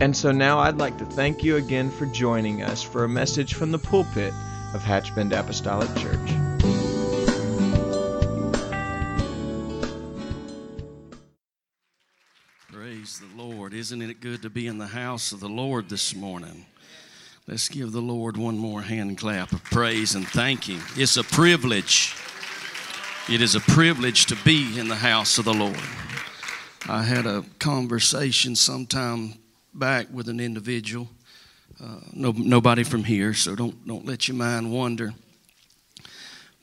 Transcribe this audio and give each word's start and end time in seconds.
And 0.00 0.16
so 0.16 0.32
now 0.32 0.58
I'd 0.58 0.78
like 0.78 0.96
to 0.96 1.04
thank 1.04 1.44
you 1.44 1.56
again 1.56 1.90
for 1.90 2.06
joining 2.06 2.62
us 2.62 2.82
for 2.82 3.04
a 3.04 3.08
message 3.08 3.52
from 3.52 3.70
the 3.70 3.78
pulpit 3.78 4.32
of 4.72 4.82
Hatchbend 4.82 5.38
Apostolic 5.38 5.94
Church. 5.94 6.30
Praise 12.72 13.20
the 13.20 13.28
Lord. 13.36 13.74
Isn't 13.74 14.00
it 14.00 14.22
good 14.22 14.40
to 14.40 14.48
be 14.48 14.66
in 14.66 14.78
the 14.78 14.86
house 14.86 15.32
of 15.32 15.40
the 15.40 15.50
Lord 15.50 15.90
this 15.90 16.14
morning? 16.14 16.64
Let's 17.46 17.68
give 17.68 17.92
the 17.92 18.00
Lord 18.00 18.38
one 18.38 18.56
more 18.56 18.80
hand 18.80 19.18
clap 19.18 19.52
of 19.52 19.62
praise 19.64 20.14
and 20.14 20.26
thanking. 20.26 20.80
It's 20.96 21.18
a 21.18 21.24
privilege. 21.24 22.14
It 23.28 23.42
is 23.42 23.54
a 23.54 23.60
privilege 23.60 24.24
to 24.26 24.36
be 24.46 24.78
in 24.78 24.88
the 24.88 24.96
house 24.96 25.36
of 25.36 25.44
the 25.44 25.52
Lord. 25.52 25.76
I 26.88 27.02
had 27.02 27.26
a 27.26 27.44
conversation 27.58 28.56
sometime 28.56 29.34
back 29.74 30.08
with 30.12 30.28
an 30.28 30.40
individual. 30.40 31.08
Uh, 31.82 32.00
no, 32.12 32.32
nobody 32.32 32.82
from 32.82 33.04
here, 33.04 33.32
so 33.32 33.54
don't 33.54 33.86
don't 33.86 34.04
let 34.04 34.28
your 34.28 34.36
mind 34.36 34.72
wander. 34.72 35.14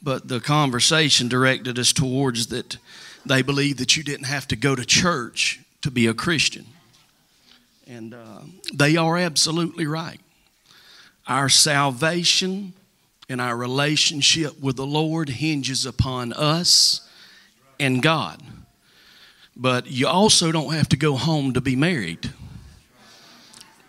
But 0.02 0.28
the 0.28 0.40
conversation 0.40 1.28
directed 1.28 1.80
us 1.80 1.92
towards 1.92 2.48
that 2.48 2.78
they 3.26 3.42
believe 3.42 3.78
that 3.78 3.98
you 3.98 4.04
didn't 4.04 4.26
have 4.26 4.48
to 4.50 4.56
go 4.56 4.76
to 4.76 4.86
church 4.86 5.60
to 5.82 5.90
be 5.90 6.08
a 6.08 6.14
Christian, 6.14 6.66
and 7.88 8.14
uh, 8.14 8.42
they 8.74 8.96
are 8.96 9.18
absolutely 9.18 9.88
right. 9.88 10.20
Our 11.28 11.50
salvation 11.50 12.74
and 13.30 13.42
our 13.42 13.58
relationship 13.58 14.60
with 14.62 14.76
the 14.76 14.86
Lord 14.86 15.30
hinges 15.30 15.86
upon 15.86 16.32
us 16.34 17.08
and 17.80 18.02
God. 18.02 18.42
But 19.56 19.88
you 19.88 20.08
also 20.08 20.52
don't 20.52 20.74
have 20.74 20.90
to 20.90 20.98
go 20.98 21.16
home 21.16 21.54
to 21.54 21.62
be 21.62 21.76
married. 21.76 22.32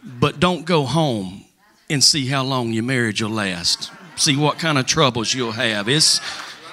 But 0.09 0.41
don't 0.41 0.64
go 0.64 0.84
home 0.84 1.45
and 1.91 2.03
see 2.03 2.27
how 2.27 2.42
long 2.42 2.73
your 2.73 2.84
marriage 2.84 3.23
will 3.23 3.31
last. 3.31 3.91
See 4.17 4.37
what 4.37 4.59
kind 4.59 4.78
of 4.78 4.87
troubles 4.87 5.34
you'll 5.34 5.53
have. 5.53 5.89
It's, 5.89 6.20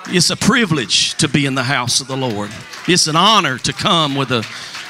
it's 0.08 0.30
a 0.30 0.38
privilege 0.38 1.16
to 1.16 1.27
be 1.27 1.45
in 1.45 1.55
the 1.55 1.64
house 1.64 2.00
of 2.00 2.08
the 2.08 2.17
Lord. 2.17 2.50
It's 2.88 3.08
an 3.08 3.16
honor 3.16 3.58
to 3.59 3.73
come 3.73 4.16
with 4.16 4.31
a 4.31 4.45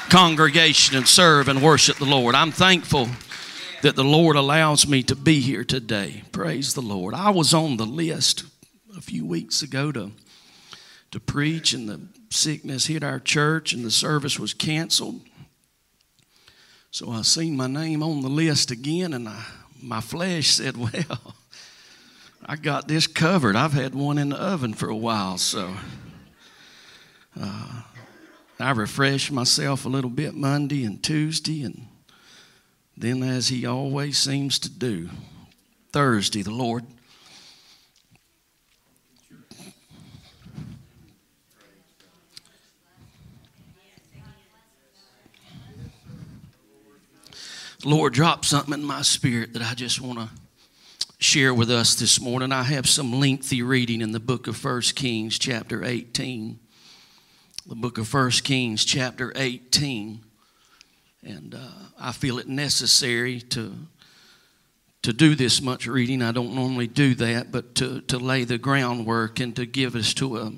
congregation 0.08 0.96
and 0.96 1.06
serve 1.06 1.48
and 1.48 1.62
worship 1.62 1.96
the 1.96 2.04
Lord. 2.04 2.34
I'm 2.34 2.52
thankful 2.52 3.08
that 3.82 3.96
the 3.96 4.04
Lord 4.04 4.36
allows 4.36 4.86
me 4.86 5.02
to 5.04 5.16
be 5.16 5.40
here 5.40 5.64
today. 5.64 6.22
Praise 6.32 6.74
the 6.74 6.82
Lord. 6.82 7.14
I 7.14 7.30
was 7.30 7.52
on 7.52 7.76
the 7.76 7.86
list 7.86 8.44
a 8.96 9.00
few 9.00 9.26
weeks 9.26 9.62
ago 9.62 9.92
to, 9.92 10.12
to 11.10 11.20
preach, 11.20 11.72
and 11.72 11.88
the 11.88 12.00
sickness 12.30 12.86
hit 12.86 13.04
our 13.04 13.18
church, 13.18 13.72
and 13.72 13.84
the 13.84 13.90
service 13.90 14.38
was 14.38 14.54
canceled. 14.54 15.20
So 16.96 17.10
I 17.10 17.20
seen 17.20 17.58
my 17.58 17.66
name 17.66 18.02
on 18.02 18.22
the 18.22 18.30
list 18.30 18.70
again, 18.70 19.12
and 19.12 19.28
I, 19.28 19.44
my 19.82 20.00
flesh 20.00 20.46
said, 20.46 20.76
Well, 20.78 21.34
I 22.46 22.56
got 22.56 22.88
this 22.88 23.06
covered. 23.06 23.54
I've 23.54 23.74
had 23.74 23.94
one 23.94 24.16
in 24.16 24.30
the 24.30 24.42
oven 24.42 24.72
for 24.72 24.88
a 24.88 24.96
while, 24.96 25.36
so 25.36 25.74
uh, 27.38 27.82
I 28.58 28.70
refreshed 28.70 29.30
myself 29.30 29.84
a 29.84 29.90
little 29.90 30.08
bit 30.08 30.32
Monday 30.32 30.84
and 30.84 31.02
Tuesday, 31.02 31.64
and 31.64 31.86
then, 32.96 33.22
as 33.22 33.48
He 33.48 33.66
always 33.66 34.16
seems 34.16 34.58
to 34.60 34.70
do, 34.70 35.10
Thursday, 35.92 36.40
the 36.40 36.50
Lord 36.50 36.86
Lord 47.86 48.14
dropped 48.14 48.46
something 48.46 48.74
in 48.74 48.82
my 48.82 49.02
spirit 49.02 49.52
that 49.52 49.62
I 49.62 49.74
just 49.74 50.00
want 50.00 50.18
to 50.18 50.28
share 51.18 51.54
with 51.54 51.70
us 51.70 51.94
this 51.94 52.20
morning. 52.20 52.50
I 52.50 52.64
have 52.64 52.88
some 52.88 53.20
lengthy 53.20 53.62
reading 53.62 54.00
in 54.00 54.10
the 54.10 54.18
book 54.18 54.48
of 54.48 54.56
First 54.56 54.96
Kings, 54.96 55.38
chapter 55.38 55.84
18. 55.84 56.58
The 57.64 57.74
book 57.76 57.98
of 57.98 58.08
First 58.08 58.42
Kings, 58.42 58.84
chapter 58.84 59.32
18. 59.36 60.20
And 61.22 61.54
uh, 61.54 61.58
I 61.96 62.10
feel 62.10 62.40
it 62.40 62.48
necessary 62.48 63.40
to, 63.40 63.72
to 65.02 65.12
do 65.12 65.36
this 65.36 65.62
much 65.62 65.86
reading. 65.86 66.22
I 66.22 66.32
don't 66.32 66.56
normally 66.56 66.88
do 66.88 67.14
that, 67.14 67.52
but 67.52 67.76
to, 67.76 68.00
to 68.00 68.18
lay 68.18 68.42
the 68.42 68.58
groundwork 68.58 69.38
and 69.38 69.54
to 69.54 69.64
give 69.64 69.94
us 69.94 70.12
to 70.14 70.38
a, 70.38 70.52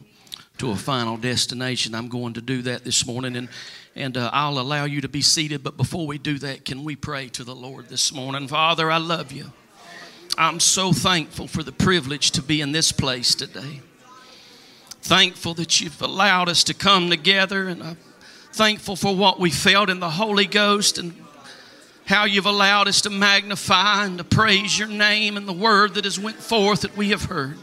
to 0.56 0.70
a 0.70 0.76
final 0.76 1.18
destination. 1.18 1.94
I'm 1.94 2.08
going 2.08 2.32
to 2.32 2.40
do 2.40 2.62
that 2.62 2.84
this 2.84 3.06
morning. 3.06 3.36
And 3.36 3.50
and 3.98 4.16
uh, 4.16 4.31
I'll 4.32 4.60
allow 4.60 4.84
you 4.84 5.00
to 5.00 5.09
be 5.09 5.22
seated. 5.22 5.64
But 5.64 5.76
before 5.76 6.06
we 6.06 6.19
do 6.19 6.38
that, 6.38 6.64
can 6.64 6.84
we 6.84 6.94
pray 6.94 7.28
to 7.31 7.42
the 7.42 7.54
Lord 7.54 7.88
this 7.88 8.12
morning? 8.14 8.47
Father, 8.47 8.91
I 8.91 8.98
love 8.98 9.32
you. 9.32 9.53
I'm 10.38 10.60
so 10.60 10.92
thankful 10.92 11.48
for 11.48 11.64
the 11.64 11.72
privilege 11.72 12.31
to 12.32 12.42
be 12.42 12.60
in 12.60 12.70
this 12.70 12.92
place 12.92 13.34
today. 13.34 13.81
Thankful 15.03 15.54
that 15.54 15.81
you've 15.81 16.00
allowed 16.00 16.48
us 16.48 16.62
to 16.64 16.75
come 16.75 17.10
together, 17.10 17.66
and 17.66 17.82
I'm 17.82 17.97
thankful 18.53 18.94
for 18.94 19.16
what 19.16 19.41
we 19.41 19.50
felt 19.50 19.91
in 19.91 19.98
the 19.98 20.10
Holy 20.10 20.47
Ghost 20.47 20.98
and 20.98 21.12
how 22.06 22.25
you've 22.25 22.47
allowed 22.47 22.87
us 22.87 23.00
to 23.00 23.10
magnify 23.10 24.04
and 24.04 24.19
to 24.19 24.25
praise 24.25 24.78
your 24.78 24.88
name 24.88 25.37
and 25.37 25.48
the 25.48 25.53
word 25.53 25.94
that 25.94 26.04
has 26.04 26.20
went 26.20 26.37
forth 26.37 26.82
that 26.82 26.97
we 26.97 27.10
have 27.10 27.25
heard. 27.25 27.58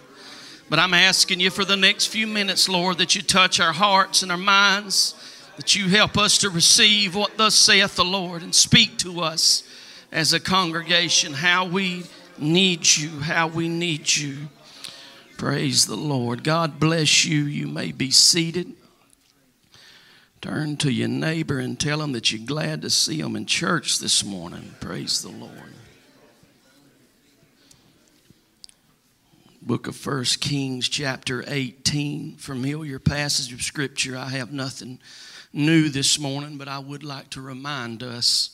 But 0.69 0.79
I'm 0.79 0.93
asking 0.93 1.39
you 1.39 1.49
for 1.49 1.63
the 1.63 1.77
next 1.77 2.07
few 2.07 2.27
minutes, 2.27 2.67
Lord, 2.67 2.97
that 2.97 3.15
you 3.15 3.21
touch 3.21 3.61
our 3.61 3.73
hearts 3.73 4.21
and 4.21 4.31
our 4.31 4.37
minds 4.37 5.15
that 5.57 5.75
you 5.75 5.87
help 5.87 6.17
us 6.17 6.37
to 6.39 6.49
receive 6.49 7.15
what 7.15 7.37
thus 7.37 7.55
saith 7.55 7.95
the 7.95 8.05
Lord 8.05 8.41
and 8.41 8.53
speak 8.53 8.97
to 8.99 9.21
us 9.21 9.63
as 10.11 10.33
a 10.33 10.39
congregation 10.39 11.33
how 11.33 11.65
we 11.65 12.03
need 12.37 12.85
you, 12.97 13.19
how 13.19 13.47
we 13.47 13.69
need 13.69 14.15
you. 14.15 14.49
Praise 15.37 15.85
the 15.85 15.95
Lord. 15.95 16.43
God 16.43 16.79
bless 16.79 17.25
you. 17.25 17.43
You 17.43 17.67
may 17.67 17.91
be 17.91 18.11
seated. 18.11 18.73
Turn 20.41 20.77
to 20.77 20.91
your 20.91 21.07
neighbor 21.07 21.59
and 21.59 21.79
tell 21.79 22.01
him 22.01 22.11
that 22.11 22.31
you're 22.31 22.45
glad 22.45 22.81
to 22.83 22.89
see 22.89 23.19
him 23.19 23.35
in 23.35 23.45
church 23.45 23.99
this 23.99 24.23
morning. 24.23 24.75
Praise 24.79 25.21
the 25.21 25.29
Lord. 25.29 25.51
Book 29.61 29.87
of 29.87 29.95
First 29.95 30.41
Kings, 30.41 30.87
chapter 30.87 31.43
18. 31.47 32.35
Familiar 32.35 32.99
passage 32.99 33.51
of 33.51 33.63
Scripture. 33.63 34.15
I 34.15 34.29
have 34.29 34.53
nothing 34.53 34.99
new 35.55 35.89
this 35.89 36.19
morning, 36.19 36.57
but 36.57 36.67
I 36.67 36.79
would 36.79 37.03
like 37.03 37.29
to 37.31 37.41
remind 37.41 38.03
us 38.03 38.51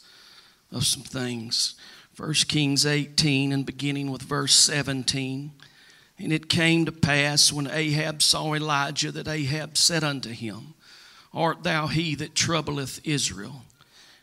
of 0.71 0.85
some 0.85 1.01
things. 1.01 1.75
1 2.15 2.33
Kings 2.47 2.85
18 2.85 3.51
and 3.51 3.65
beginning 3.65 4.11
with 4.11 4.21
verse 4.21 4.53
17. 4.55 5.51
And 6.19 6.31
it 6.31 6.49
came 6.49 6.85
to 6.85 6.91
pass 6.91 7.51
when 7.51 7.67
Ahab 7.67 8.21
saw 8.21 8.53
Elijah 8.53 9.11
that 9.11 9.27
Ahab 9.27 9.75
said 9.75 10.03
unto 10.03 10.29
him, 10.29 10.75
Art 11.33 11.63
thou 11.63 11.87
he 11.87 12.13
that 12.15 12.35
troubleth 12.35 13.01
Israel? 13.03 13.63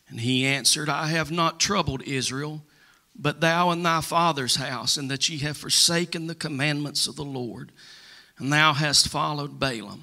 And 0.09 0.21
he 0.21 0.47
answered, 0.47 0.89
I 0.89 1.09
have 1.09 1.33
not 1.33 1.59
troubled 1.59 2.03
Israel, 2.03 2.63
but 3.19 3.41
thou 3.41 3.71
and 3.71 3.85
thy 3.85 4.01
father's 4.01 4.57
house, 4.57 4.97
and 4.97 5.11
that 5.11 5.29
ye 5.29 5.39
have 5.39 5.57
forsaken 5.57 6.29
the 6.29 6.35
commandments 6.35 7.09
of 7.09 7.17
the 7.17 7.25
Lord, 7.25 7.73
and 8.39 8.53
thou 8.53 8.73
hast 8.73 9.09
followed 9.09 9.59
Baalim. 9.59 10.03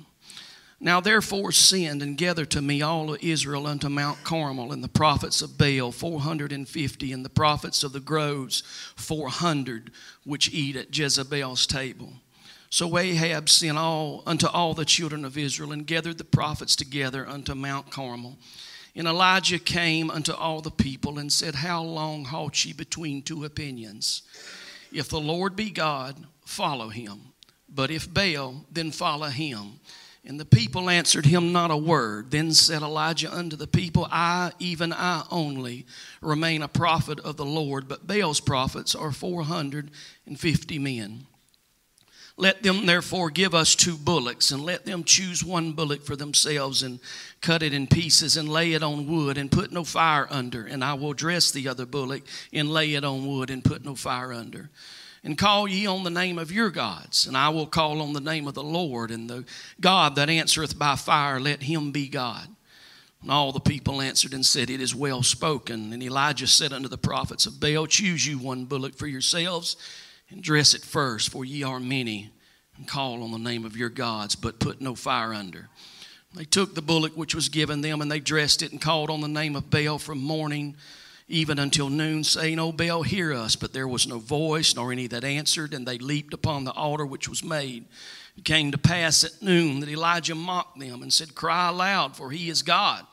Now 0.80 1.00
therefore 1.00 1.52
send 1.52 2.02
and 2.02 2.18
gather 2.18 2.46
to 2.46 2.62
me 2.62 2.82
all 2.82 3.14
of 3.14 3.24
Israel 3.24 3.66
unto 3.66 3.88
Mount 3.90 4.24
Carmel, 4.24 4.72
and 4.72 4.84
the 4.84 4.90
prophets 4.90 5.42
of 5.42 5.58
Baal 5.58 5.92
four 5.92 6.20
hundred 6.20 6.52
and 6.52 6.68
fifty, 6.68 7.12
and 7.12 7.24
the 7.24 7.30
prophets 7.30 7.84
of 7.84 7.94
the 7.94 8.00
groves 8.00 8.62
four 8.96 9.30
hundred, 9.30 9.92
which 10.26 10.54
eat 10.54 10.76
at 10.76 10.96
Jezebel's 10.96 11.66
table. 11.66 12.14
So 12.70 12.98
Ahab 12.98 13.48
sent 13.48 13.78
all 13.78 14.22
unto 14.26 14.48
all 14.48 14.74
the 14.74 14.84
children 14.86 15.24
of 15.24 15.38
Israel, 15.38 15.72
and 15.72 15.88
gathered 15.88 16.18
the 16.18 16.26
prophets 16.26 16.76
together 16.76 17.28
unto 17.28 17.56
Mount 17.56 17.90
Carmel. 17.90 18.38
And 18.98 19.08
Elijah 19.08 19.60
came 19.60 20.10
unto 20.10 20.34
all 20.34 20.62
the 20.62 20.72
people 20.72 21.20
and 21.20 21.32
said, 21.32 21.56
How 21.56 21.84
long 21.84 22.26
halt 22.26 22.64
ye 22.66 22.74
between 22.74 23.22
two 23.22 23.44
opinions? 23.44 24.24
If 24.92 25.10
the 25.10 25.20
Lord 25.20 25.56
be 25.56 25.70
God, 25.70 26.16
follow 26.46 26.90
him. 26.90 27.34
But 27.68 27.92
if 27.92 28.14
Baal, 28.14 28.66
then 28.72 28.92
follow 28.92 29.28
him. 29.28 29.80
And 30.28 30.40
the 30.40 30.46
people 30.46 30.90
answered 30.90 31.28
him 31.28 31.52
not 31.52 31.70
a 31.70 31.78
word. 31.78 32.32
Then 32.32 32.52
said 32.52 32.82
Elijah 32.82 33.32
unto 33.32 33.56
the 33.56 33.68
people, 33.68 34.08
I, 34.10 34.54
even 34.58 34.92
I 34.92 35.24
only, 35.30 35.86
remain 36.20 36.64
a 36.64 36.68
prophet 36.68 37.20
of 37.20 37.38
the 37.38 37.46
Lord, 37.46 37.88
but 37.88 38.08
Baal's 38.08 38.40
prophets 38.40 38.96
are 38.96 39.12
450 39.12 40.80
men. 40.80 41.28
Let 42.38 42.64
them 42.64 42.86
therefore 42.86 43.30
give 43.30 43.54
us 43.54 43.76
two 43.76 43.96
bullocks, 43.96 44.52
and 44.52 44.66
let 44.66 44.86
them 44.86 45.04
choose 45.04 45.44
one 45.44 45.74
bullock 45.74 46.04
for 46.04 46.16
themselves, 46.16 46.82
and 46.82 47.00
cut 47.40 47.62
it 47.62 47.74
in 47.74 47.86
pieces, 47.86 48.36
and 48.36 48.50
lay 48.50 48.74
it 48.74 48.84
on 48.84 49.08
wood, 49.08 49.38
and 49.38 49.52
put 49.52 49.72
no 49.72 49.84
fire 49.84 50.28
under. 50.30 50.66
And 50.66 50.84
I 50.84 50.96
will 50.96 51.14
dress 51.14 51.52
the 51.52 51.68
other 51.68 51.86
bullock, 51.86 52.24
and 52.52 52.72
lay 52.72 52.96
it 52.96 53.06
on 53.06 53.28
wood, 53.28 53.52
and 53.52 53.64
put 53.64 53.86
no 53.86 53.94
fire 53.96 54.34
under 54.34 54.72
and 55.26 55.40
call 55.40 55.68
ye 55.68 55.88
on 55.88 56.04
the 56.04 56.12
name 56.12 56.38
of 56.38 56.52
your 56.52 56.70
gods, 56.70 57.26
and 57.26 57.36
I 57.36 57.50
will 57.50 57.66
call 57.66 58.00
on 58.04 58.14
the 58.14 58.22
name 58.22 58.48
of 58.48 58.54
the 58.54 58.64
Lord, 58.64 59.10
and 59.10 59.28
the 59.28 59.44
God 59.82 60.16
that 60.16 60.30
answereth 60.30 60.78
by 60.78 60.96
fire, 60.96 61.40
let 61.40 61.64
him 61.64 61.92
be 61.92 62.08
God. 62.08 62.48
And 63.24 63.32
all 63.32 63.52
the 63.52 63.60
people 63.60 64.02
answered 64.02 64.36
and 64.36 64.46
said, 64.46 64.70
It 64.70 64.80
is 64.80 64.94
well 64.94 65.24
spoken. 65.24 65.92
And 65.92 66.04
Elijah 66.04 66.46
said 66.46 66.72
unto 66.72 66.88
the 66.88 67.00
prophets 67.00 67.48
of 67.48 67.60
Baal, 67.60 67.88
Choose 67.88 68.28
you 68.28 68.38
one 68.38 68.66
bullock 68.66 68.96
for 68.96 69.08
yourselves, 69.08 69.78
and 70.30 70.44
dress 70.44 70.76
it 70.76 70.84
first, 70.84 71.32
for 71.32 71.44
ye 71.44 71.64
are 71.64 71.80
many, 71.80 72.30
and 72.78 72.88
call 72.88 73.24
on 73.24 73.32
the 73.32 73.40
name 73.40 73.66
of 73.66 73.76
your 73.76 73.90
gods, 73.90 74.36
but 74.36 74.60
put 74.60 74.80
no 74.80 74.94
fire 74.94 75.34
under. 75.34 75.70
They 76.36 76.46
took 76.46 76.76
the 76.76 76.84
bullock 76.84 77.18
which 77.18 77.34
was 77.34 77.50
given 77.50 77.82
them, 77.82 78.00
and 78.00 78.12
they 78.12 78.20
dressed 78.20 78.62
it, 78.62 78.72
and 78.72 78.80
called 78.80 79.10
on 79.10 79.22
the 79.22 79.28
name 79.28 79.56
of 79.56 79.72
Baal 79.72 79.98
from 79.98 80.20
morning 80.20 80.76
even 81.28 81.58
until 81.58 81.90
noon, 81.90 82.24
saying, 82.24 82.60
oh, 82.60 82.68
O 82.68 82.72
Baal, 82.72 83.04
hear 83.04 83.34
us. 83.34 83.56
But 83.56 83.74
there 83.74 83.88
was 83.88 84.08
no 84.08 84.20
voice, 84.20 84.76
nor 84.76 84.92
any 84.92 85.08
that 85.08 85.24
answered, 85.24 85.74
and 85.74 85.88
they 85.88 85.98
leaped 85.98 86.34
upon 86.34 86.64
the 86.64 86.72
altar 86.72 87.06
which 87.06 87.28
was 87.28 87.44
made. 87.44 87.86
It 88.38 88.46
came 88.46 88.72
to 88.72 88.78
pass 88.78 89.24
at 89.24 89.42
noon 89.42 89.80
that 89.80 89.90
Elijah 89.90 90.36
mocked 90.36 90.80
them 90.80 91.02
and 91.02 91.12
said, 91.12 91.36
Cry 91.36 91.70
aloud, 91.70 92.16
for 92.16 92.32
he 92.32 92.50
is 92.50 92.62
God. 92.62 93.06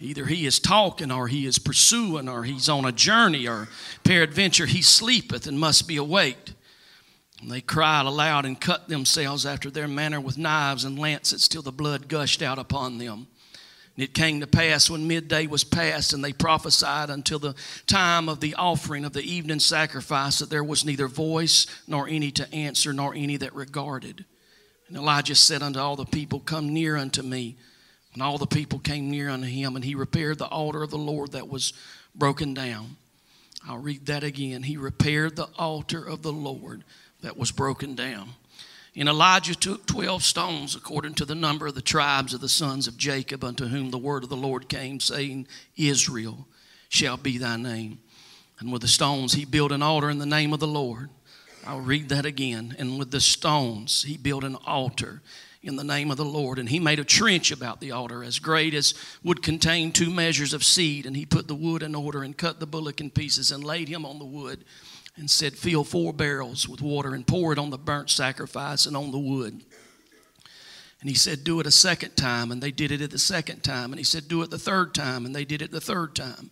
Either 0.00 0.26
he 0.26 0.46
is 0.46 0.60
talking, 0.60 1.10
or 1.10 1.28
he 1.28 1.46
is 1.46 1.58
pursuing, 1.58 2.28
or 2.28 2.44
he's 2.44 2.68
on 2.68 2.84
a 2.84 2.92
journey, 2.92 3.46
or 3.46 3.68
peradventure 4.04 4.66
he 4.66 4.82
sleepeth 4.82 5.46
and 5.46 5.58
must 5.58 5.86
be 5.86 5.96
awaked. 5.96 6.54
And 7.40 7.50
they 7.50 7.60
cried 7.60 8.06
aloud 8.06 8.44
and 8.46 8.60
cut 8.60 8.88
themselves 8.88 9.46
after 9.46 9.70
their 9.70 9.88
manner 9.88 10.20
with 10.20 10.38
knives 10.38 10.84
and 10.84 10.98
lancets 10.98 11.46
till 11.46 11.62
the 11.62 11.72
blood 11.72 12.08
gushed 12.08 12.42
out 12.42 12.58
upon 12.58 12.98
them. 12.98 13.28
And 13.98 14.04
it 14.04 14.14
came 14.14 14.38
to 14.38 14.46
pass 14.46 14.88
when 14.88 15.08
midday 15.08 15.48
was 15.48 15.64
past, 15.64 16.12
and 16.12 16.22
they 16.22 16.32
prophesied 16.32 17.10
until 17.10 17.40
the 17.40 17.56
time 17.88 18.28
of 18.28 18.38
the 18.38 18.54
offering 18.54 19.04
of 19.04 19.12
the 19.12 19.24
evening 19.24 19.58
sacrifice 19.58 20.38
that 20.38 20.50
there 20.50 20.62
was 20.62 20.84
neither 20.84 21.08
voice 21.08 21.66
nor 21.88 22.06
any 22.06 22.30
to 22.30 22.54
answer, 22.54 22.92
nor 22.92 23.12
any 23.12 23.36
that 23.38 23.56
regarded. 23.56 24.24
And 24.86 24.96
Elijah 24.96 25.34
said 25.34 25.64
unto 25.64 25.80
all 25.80 25.96
the 25.96 26.04
people, 26.04 26.38
Come 26.38 26.72
near 26.72 26.96
unto 26.96 27.22
me. 27.22 27.56
And 28.14 28.22
all 28.22 28.38
the 28.38 28.46
people 28.46 28.78
came 28.78 29.10
near 29.10 29.30
unto 29.30 29.48
him, 29.48 29.74
and 29.74 29.84
he 29.84 29.96
repaired 29.96 30.38
the 30.38 30.46
altar 30.46 30.84
of 30.84 30.90
the 30.90 30.96
Lord 30.96 31.32
that 31.32 31.48
was 31.48 31.72
broken 32.14 32.54
down. 32.54 32.98
I'll 33.68 33.78
read 33.78 34.06
that 34.06 34.22
again. 34.22 34.62
He 34.62 34.76
repaired 34.76 35.34
the 35.34 35.48
altar 35.58 36.04
of 36.04 36.22
the 36.22 36.32
Lord 36.32 36.84
that 37.22 37.36
was 37.36 37.50
broken 37.50 37.96
down. 37.96 38.28
And 38.98 39.08
Elijah 39.08 39.54
took 39.54 39.86
12 39.86 40.24
stones 40.24 40.74
according 40.74 41.14
to 41.14 41.24
the 41.24 41.36
number 41.36 41.68
of 41.68 41.76
the 41.76 41.80
tribes 41.80 42.34
of 42.34 42.40
the 42.40 42.48
sons 42.48 42.88
of 42.88 42.96
Jacob, 42.96 43.44
unto 43.44 43.66
whom 43.66 43.92
the 43.92 43.98
word 43.98 44.24
of 44.24 44.28
the 44.28 44.36
Lord 44.36 44.68
came, 44.68 44.98
saying, 44.98 45.46
Israel 45.76 46.48
shall 46.88 47.16
be 47.16 47.38
thy 47.38 47.56
name. 47.56 48.00
And 48.58 48.72
with 48.72 48.82
the 48.82 48.88
stones 48.88 49.34
he 49.34 49.44
built 49.44 49.70
an 49.70 49.84
altar 49.84 50.10
in 50.10 50.18
the 50.18 50.26
name 50.26 50.52
of 50.52 50.58
the 50.58 50.66
Lord. 50.66 51.10
I'll 51.64 51.80
read 51.80 52.08
that 52.08 52.26
again. 52.26 52.74
And 52.76 52.98
with 52.98 53.12
the 53.12 53.20
stones 53.20 54.02
he 54.02 54.16
built 54.16 54.42
an 54.42 54.56
altar 54.66 55.22
in 55.62 55.76
the 55.76 55.84
name 55.84 56.10
of 56.10 56.16
the 56.16 56.24
Lord. 56.24 56.58
And 56.58 56.68
he 56.68 56.80
made 56.80 56.98
a 56.98 57.04
trench 57.04 57.52
about 57.52 57.80
the 57.80 57.92
altar 57.92 58.24
as 58.24 58.40
great 58.40 58.74
as 58.74 58.94
would 59.22 59.44
contain 59.44 59.92
two 59.92 60.10
measures 60.10 60.52
of 60.52 60.64
seed. 60.64 61.06
And 61.06 61.16
he 61.16 61.24
put 61.24 61.46
the 61.46 61.54
wood 61.54 61.84
in 61.84 61.94
order 61.94 62.24
and 62.24 62.36
cut 62.36 62.58
the 62.58 62.66
bullock 62.66 63.00
in 63.00 63.10
pieces 63.10 63.52
and 63.52 63.62
laid 63.62 63.88
him 63.88 64.04
on 64.04 64.18
the 64.18 64.24
wood 64.24 64.64
and 65.18 65.30
said, 65.30 65.56
Fill 65.56 65.84
four 65.84 66.12
barrels 66.12 66.68
with 66.68 66.80
water 66.80 67.14
and 67.14 67.26
pour 67.26 67.52
it 67.52 67.58
on 67.58 67.70
the 67.70 67.78
burnt 67.78 68.10
sacrifice 68.10 68.86
and 68.86 68.96
on 68.96 69.10
the 69.10 69.18
wood. 69.18 69.62
And 71.00 71.08
he 71.08 71.14
said, 71.14 71.44
Do 71.44 71.60
it 71.60 71.66
a 71.66 71.70
second 71.70 72.16
time. 72.16 72.50
And 72.50 72.62
they 72.62 72.70
did 72.70 72.90
it 72.90 73.00
at 73.00 73.10
the 73.10 73.18
second 73.18 73.62
time. 73.62 73.92
And 73.92 73.98
he 73.98 74.04
said, 74.04 74.28
Do 74.28 74.42
it 74.42 74.50
the 74.50 74.58
third 74.58 74.94
time. 74.94 75.26
And 75.26 75.34
they 75.34 75.44
did 75.44 75.62
it 75.62 75.70
the 75.70 75.80
third 75.80 76.14
time. 76.14 76.50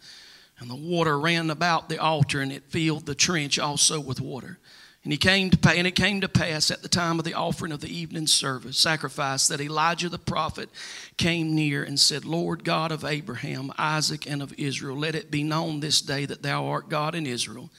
And 0.59 0.71
the 0.71 0.77
water 0.77 1.19
ran 1.19 1.51
about 1.51 1.89
the 1.89 1.99
altar, 1.99 2.41
and 2.41 2.51
it 2.51 2.65
filled 2.71 3.05
the 3.05 3.15
trench 3.15 3.59
also 3.59 4.01
with 4.01 4.21
water. 4.21 4.59
And 5.05 5.13
he 5.13 5.19
came 5.19 5.51
to 5.51 5.71
and 5.71 5.87
it 5.87 5.95
came 5.95 6.21
to 6.23 6.29
pass 6.29 6.73
at 6.73 6.83
the 6.83 6.89
time 6.89 7.21
of 7.21 7.25
the 7.25 7.35
offering 7.35 7.71
of 7.71 7.81
the 7.81 7.97
evening 7.97 8.27
service, 8.27 8.77
sacrifice, 8.77 9.47
that 9.47 9.61
Elijah 9.61 10.09
the 10.09 10.19
prophet 10.19 10.69
came 11.17 11.55
near 11.55 11.85
and 11.85 12.01
said, 12.01 12.25
Lord 12.25 12.65
God 12.65 12.91
of 12.91 13.05
Abraham, 13.05 13.71
Isaac, 13.79 14.29
and 14.29 14.43
of 14.43 14.53
Israel, 14.59 14.97
let 14.97 15.15
it 15.15 15.31
be 15.31 15.45
known 15.45 15.79
this 15.79 16.01
day 16.01 16.25
that 16.25 16.43
thou 16.43 16.67
art 16.67 16.89
God 16.89 17.15
in 17.15 17.25
Israel 17.25 17.71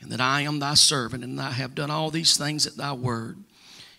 and 0.00 0.10
that 0.12 0.20
I 0.20 0.42
am 0.42 0.58
thy 0.58 0.74
servant, 0.74 1.24
and 1.24 1.40
I 1.40 1.50
have 1.50 1.74
done 1.74 1.90
all 1.90 2.10
these 2.10 2.36
things 2.36 2.66
at 2.66 2.76
thy 2.76 2.92
word. 2.92 3.38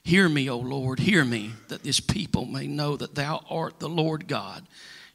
Hear 0.04 0.30
me, 0.30 0.50
O 0.50 0.58
Lord, 0.58 1.00
hear 1.00 1.26
me, 1.26 1.52
that 1.68 1.84
this 1.84 2.00
people 2.00 2.46
may 2.46 2.68
know 2.68 2.96
that 2.96 3.16
thou 3.16 3.44
art 3.50 3.80
the 3.80 3.90
Lord 3.90 4.28
God, 4.28 4.66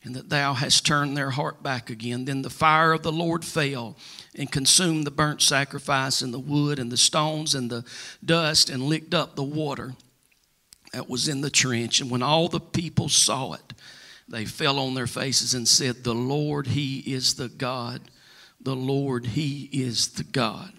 and 0.03 0.15
that 0.15 0.29
thou 0.29 0.53
hast 0.53 0.85
turned 0.85 1.17
their 1.17 1.31
heart 1.31 1.63
back 1.63 1.89
again. 1.89 2.27
Then 2.27 2.43
the 2.43 2.51
fire 2.51 2.93
of 2.93 3.03
the 3.03 3.13
Lord 3.13 3.45
fell 3.45 3.97
and 4.37 4.53
consumed 4.53 5.07
the 5.07 5.11
burnt 5.11 5.41
sacrifice, 5.41 6.21
and 6.21 6.35
the 6.35 6.39
wood, 6.39 6.79
and 6.79 6.93
the 6.93 6.97
stones, 6.97 7.55
and 7.55 7.71
the 7.71 7.85
dust, 8.25 8.69
and 8.69 8.83
licked 8.83 9.15
up 9.15 9.35
the 9.35 9.43
water 9.43 9.95
that 10.93 11.09
was 11.09 11.29
in 11.29 11.41
the 11.41 11.51
trench. 11.51 12.01
And 12.01 12.11
when 12.11 12.23
all 12.23 12.49
the 12.49 12.61
people 12.61 13.09
saw 13.09 13.55
it, 13.55 13.73
they 14.29 14.45
fell 14.45 14.79
on 14.79 14.95
their 14.95 15.07
faces 15.07 15.55
and 15.55 15.67
said, 15.67 16.05
The 16.05 16.15
Lord, 16.15 16.69
He 16.69 16.99
is 17.01 17.35
the 17.35 17.49
God 17.49 18.01
the 18.65 18.75
Lord, 18.75 19.27
He 19.27 19.69
is 19.73 20.09
the 20.09 20.25
God. 20.25 20.73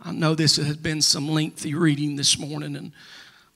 I 0.00 0.12
know 0.12 0.34
this 0.34 0.56
has 0.56 0.76
been 0.76 1.02
some 1.02 1.28
lengthy 1.28 1.74
reading 1.74 2.16
this 2.16 2.38
morning, 2.38 2.76
and 2.76 2.92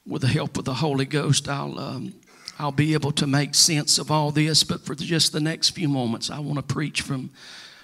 with 0.05 0.23
the 0.23 0.27
help 0.27 0.57
of 0.57 0.65
the 0.65 0.73
Holy 0.75 1.05
Ghost, 1.05 1.47
I'll, 1.47 1.79
um, 1.79 2.13
I'll 2.59 2.71
be 2.71 2.93
able 2.93 3.13
to 3.13 3.25
make 3.25 3.55
sense 3.55 3.97
of 3.97 4.11
all 4.11 4.31
this. 4.31 4.63
But 4.63 4.81
for 4.81 4.93
just 4.93 5.31
the 5.31 5.39
next 5.39 5.69
few 5.69 5.87
moments, 5.87 6.29
I 6.29 6.39
want 6.39 6.57
to 6.57 6.73
preach 6.73 7.01
from, 7.01 7.29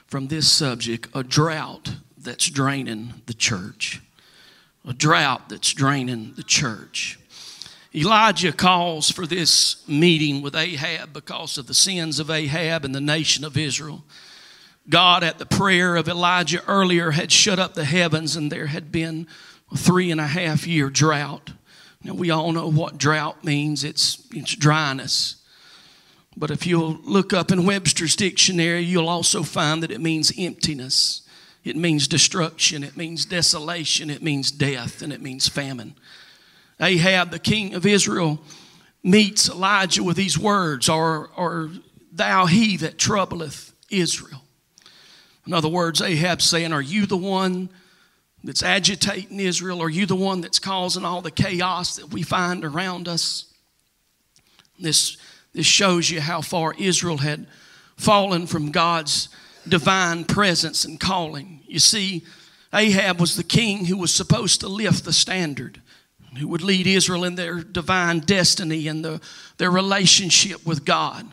from 0.08 0.28
this 0.28 0.52
subject 0.52 1.08
a 1.14 1.24
drought 1.24 1.96
that's 2.18 2.50
draining 2.50 3.14
the 3.26 3.34
church. 3.34 4.02
A 4.86 4.94
drought 4.94 5.50
that's 5.50 5.74
draining 5.74 6.34
the 6.36 6.44
church. 6.44 7.20
Elijah 7.96 8.52
calls 8.52 9.10
for 9.10 9.26
this 9.26 9.88
meeting 9.88 10.42
with 10.42 10.56
Ahab 10.56 11.14
because 11.14 11.58
of 11.58 11.68
the 11.68 11.74
sins 11.74 12.20
of 12.20 12.30
Ahab 12.30 12.84
and 12.84 12.94
the 12.94 13.02
nation 13.02 13.46
of 13.46 13.58
Israel. 13.58 14.04
God, 14.90 15.24
at 15.24 15.38
the 15.38 15.46
prayer 15.46 15.96
of 15.96 16.08
Elijah 16.08 16.64
earlier, 16.66 17.12
had 17.12 17.32
shut 17.32 17.60
up 17.60 17.74
the 17.74 17.86
heavens 17.86 18.36
and 18.36 18.52
there 18.52 18.68
had 18.68 18.92
been 18.92 19.28
a 19.72 19.78
three 19.78 20.12
and 20.12 20.22
a 20.22 20.28
half 20.28 20.66
year 20.66 20.90
drought. 20.90 21.52
Now, 22.04 22.14
we 22.14 22.30
all 22.30 22.52
know 22.54 22.70
what 22.70 22.98
drought 22.98 23.44
means 23.44 23.84
it's, 23.84 24.26
it's 24.32 24.56
dryness. 24.56 25.36
But 26.38 26.52
if 26.52 26.68
you'll 26.68 27.00
look 27.04 27.34
up 27.34 27.52
in 27.52 27.66
Webster's 27.66 28.16
dictionary, 28.16 28.82
you'll 28.82 29.10
also 29.10 29.44
find 29.44 29.84
that 29.84 29.92
it 29.92 30.00
means 30.00 30.32
emptiness, 30.38 31.24
it 31.64 31.76
means 31.76 32.08
destruction, 32.08 32.84
it 32.84 32.96
means 32.96 33.26
desolation, 33.26 34.10
it 34.10 34.22
means 34.22 34.52
death, 34.52 35.02
and 35.02 35.12
it 35.12 35.22
means 35.22 35.50
famine. 35.50 35.96
Ahab, 36.80 37.32
the 37.32 37.40
king 37.40 37.74
of 37.74 37.86
Israel, 37.86 38.40
meets 39.04 39.50
Elijah 39.50 40.04
with 40.04 40.16
these 40.16 40.38
words, 40.38 40.88
or, 40.88 41.32
or 41.36 41.72
thou 42.12 42.46
he 42.46 42.78
that 42.78 42.98
troubleth 43.00 43.74
Israel. 43.90 44.44
In 45.48 45.54
other 45.54 45.70
words, 45.70 46.02
Ahab 46.02 46.42
saying, 46.42 46.74
Are 46.74 46.82
you 46.82 47.06
the 47.06 47.18
one 47.18 47.70
that's 48.44 48.62
agitating 48.62 49.40
Israel? 49.40 49.82
Are 49.82 49.90
you 49.90 50.06
the 50.06 50.16
one 50.16 50.42
that's 50.42 50.60
causing 50.60 51.06
all 51.06 51.22
the 51.22 51.32
chaos 51.32 51.96
that 51.96 52.12
we 52.12 52.22
find 52.22 52.66
around 52.66 53.08
us? 53.08 53.46
This, 54.78 55.18
this 55.54 55.66
shows 55.66 56.10
you 56.10 56.20
how 56.20 56.42
far 56.42 56.76
Israel 56.78 57.18
had 57.18 57.48
fallen 57.96 58.46
from 58.46 58.72
God's 58.72 59.30
divine 59.68 60.26
presence 60.26 60.84
and 60.84 61.00
calling. 61.00 61.62
You 61.66 61.80
see, 61.80 62.24
Ahab 62.74 63.20
was 63.20 63.38
the 63.38 63.44
king 63.44 63.86
who 63.86 63.98
was 63.98 64.14
supposed 64.14 64.60
to 64.62 64.68
lift 64.68 65.06
the 65.06 65.14
standard, 65.14 65.82
who 66.38 66.50
would 66.50 66.62
lead 66.62 66.88
Israel 66.88 67.24
in 67.24 67.36
their 67.36 67.64
divine 67.64 68.20
destiny 68.20 68.88
and 68.88 69.04
the, 69.04 69.22
their 69.58 69.72
relationship 69.72 70.66
with 70.66 70.84
God. 70.84 71.26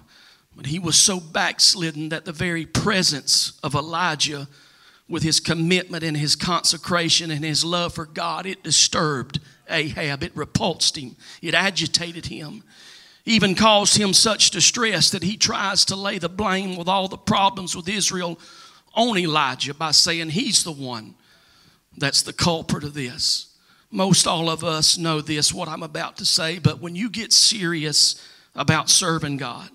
But 0.57 0.67
he 0.67 0.79
was 0.79 0.97
so 0.97 1.19
backslidden 1.21 2.11
that 2.11 2.25
the 2.25 2.33
very 2.33 2.65
presence 2.65 3.59
of 3.63 3.75
Elijah, 3.75 4.49
with 5.09 5.23
his 5.23 5.41
commitment 5.41 6.03
and 6.05 6.17
his 6.17 6.37
consecration 6.37 7.31
and 7.31 7.45
his 7.45 7.65
love 7.65 7.95
for 7.95 8.07
God, 8.07 8.47
it 8.47 8.63
disturbed 8.63 9.41
Ahab. 9.69 10.23
It 10.23 10.37
repulsed 10.37 10.97
him. 10.97 11.17
It 11.43 11.55
agitated 11.55 12.27
him. 12.27 12.63
Even 13.27 13.55
caused 13.55 13.97
him 13.97 14.13
such 14.13 14.51
distress 14.51 15.11
that 15.11 15.23
he 15.23 15.37
tries 15.37 15.85
to 15.87 15.97
lay 15.97 16.19
the 16.19 16.29
blame 16.29 16.77
with 16.77 16.89
all 16.89 17.09
the 17.09 17.17
problems 17.17 17.75
with 17.75 17.89
Israel 17.89 18.39
on 18.95 19.19
Elijah 19.19 19.75
by 19.75 19.91
saying 19.91 20.31
he's 20.31 20.63
the 20.63 20.73
one 20.73 21.15
that's 21.97 22.23
the 22.23 22.33
culprit 22.33 22.85
of 22.85 22.95
this. 22.95 23.55
most 23.95 24.27
all 24.27 24.51
of 24.51 24.65
us 24.65 24.99
know 24.99 25.21
this, 25.21 25.55
what 25.55 25.69
I'm 25.69 25.85
about 25.85 26.17
to 26.17 26.27
say, 26.27 26.59
but 26.59 26.81
when 26.81 26.97
you 26.97 27.09
get 27.09 27.33
serious 27.33 28.21
about 28.57 28.91
serving 28.91 29.37
God, 29.37 29.71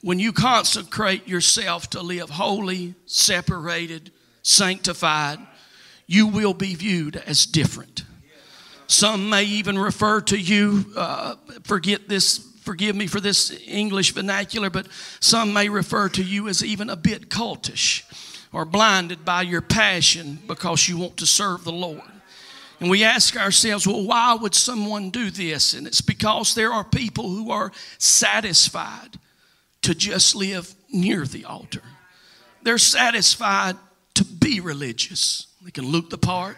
when 0.00 0.18
you 0.18 0.32
consecrate 0.32 1.26
yourself 1.26 1.90
to 1.90 2.02
live 2.02 2.30
holy, 2.30 2.94
separated, 3.06 4.12
sanctified, 4.42 5.38
you 6.06 6.26
will 6.26 6.54
be 6.54 6.74
viewed 6.74 7.16
as 7.16 7.46
different. 7.46 8.04
Some 8.86 9.28
may 9.28 9.44
even 9.44 9.78
refer 9.78 10.20
to 10.22 10.38
you, 10.38 10.86
uh, 10.96 11.34
forget 11.64 12.08
this, 12.08 12.38
forgive 12.62 12.96
me 12.96 13.06
for 13.06 13.20
this 13.20 13.50
English 13.66 14.12
vernacular, 14.12 14.70
but 14.70 14.86
some 15.20 15.52
may 15.52 15.68
refer 15.68 16.08
to 16.10 16.22
you 16.22 16.48
as 16.48 16.64
even 16.64 16.88
a 16.88 16.96
bit 16.96 17.28
cultish 17.28 18.04
or 18.52 18.64
blinded 18.64 19.24
by 19.24 19.42
your 19.42 19.60
passion 19.60 20.38
because 20.46 20.88
you 20.88 20.96
want 20.96 21.18
to 21.18 21.26
serve 21.26 21.64
the 21.64 21.72
Lord. 21.72 22.00
And 22.80 22.88
we 22.88 23.04
ask 23.04 23.36
ourselves, 23.36 23.86
well, 23.86 24.06
why 24.06 24.34
would 24.34 24.54
someone 24.54 25.10
do 25.10 25.30
this? 25.30 25.74
And 25.74 25.86
it's 25.86 26.00
because 26.00 26.54
there 26.54 26.72
are 26.72 26.84
people 26.84 27.28
who 27.28 27.50
are 27.50 27.72
satisfied 27.98 29.18
to 29.82 29.94
just 29.94 30.34
live 30.34 30.74
near 30.90 31.24
the 31.24 31.44
altar. 31.44 31.82
They're 32.62 32.78
satisfied 32.78 33.76
to 34.14 34.24
be 34.24 34.60
religious. 34.60 35.46
They 35.62 35.70
can 35.70 35.86
look 35.86 36.10
the 36.10 36.18
part, 36.18 36.56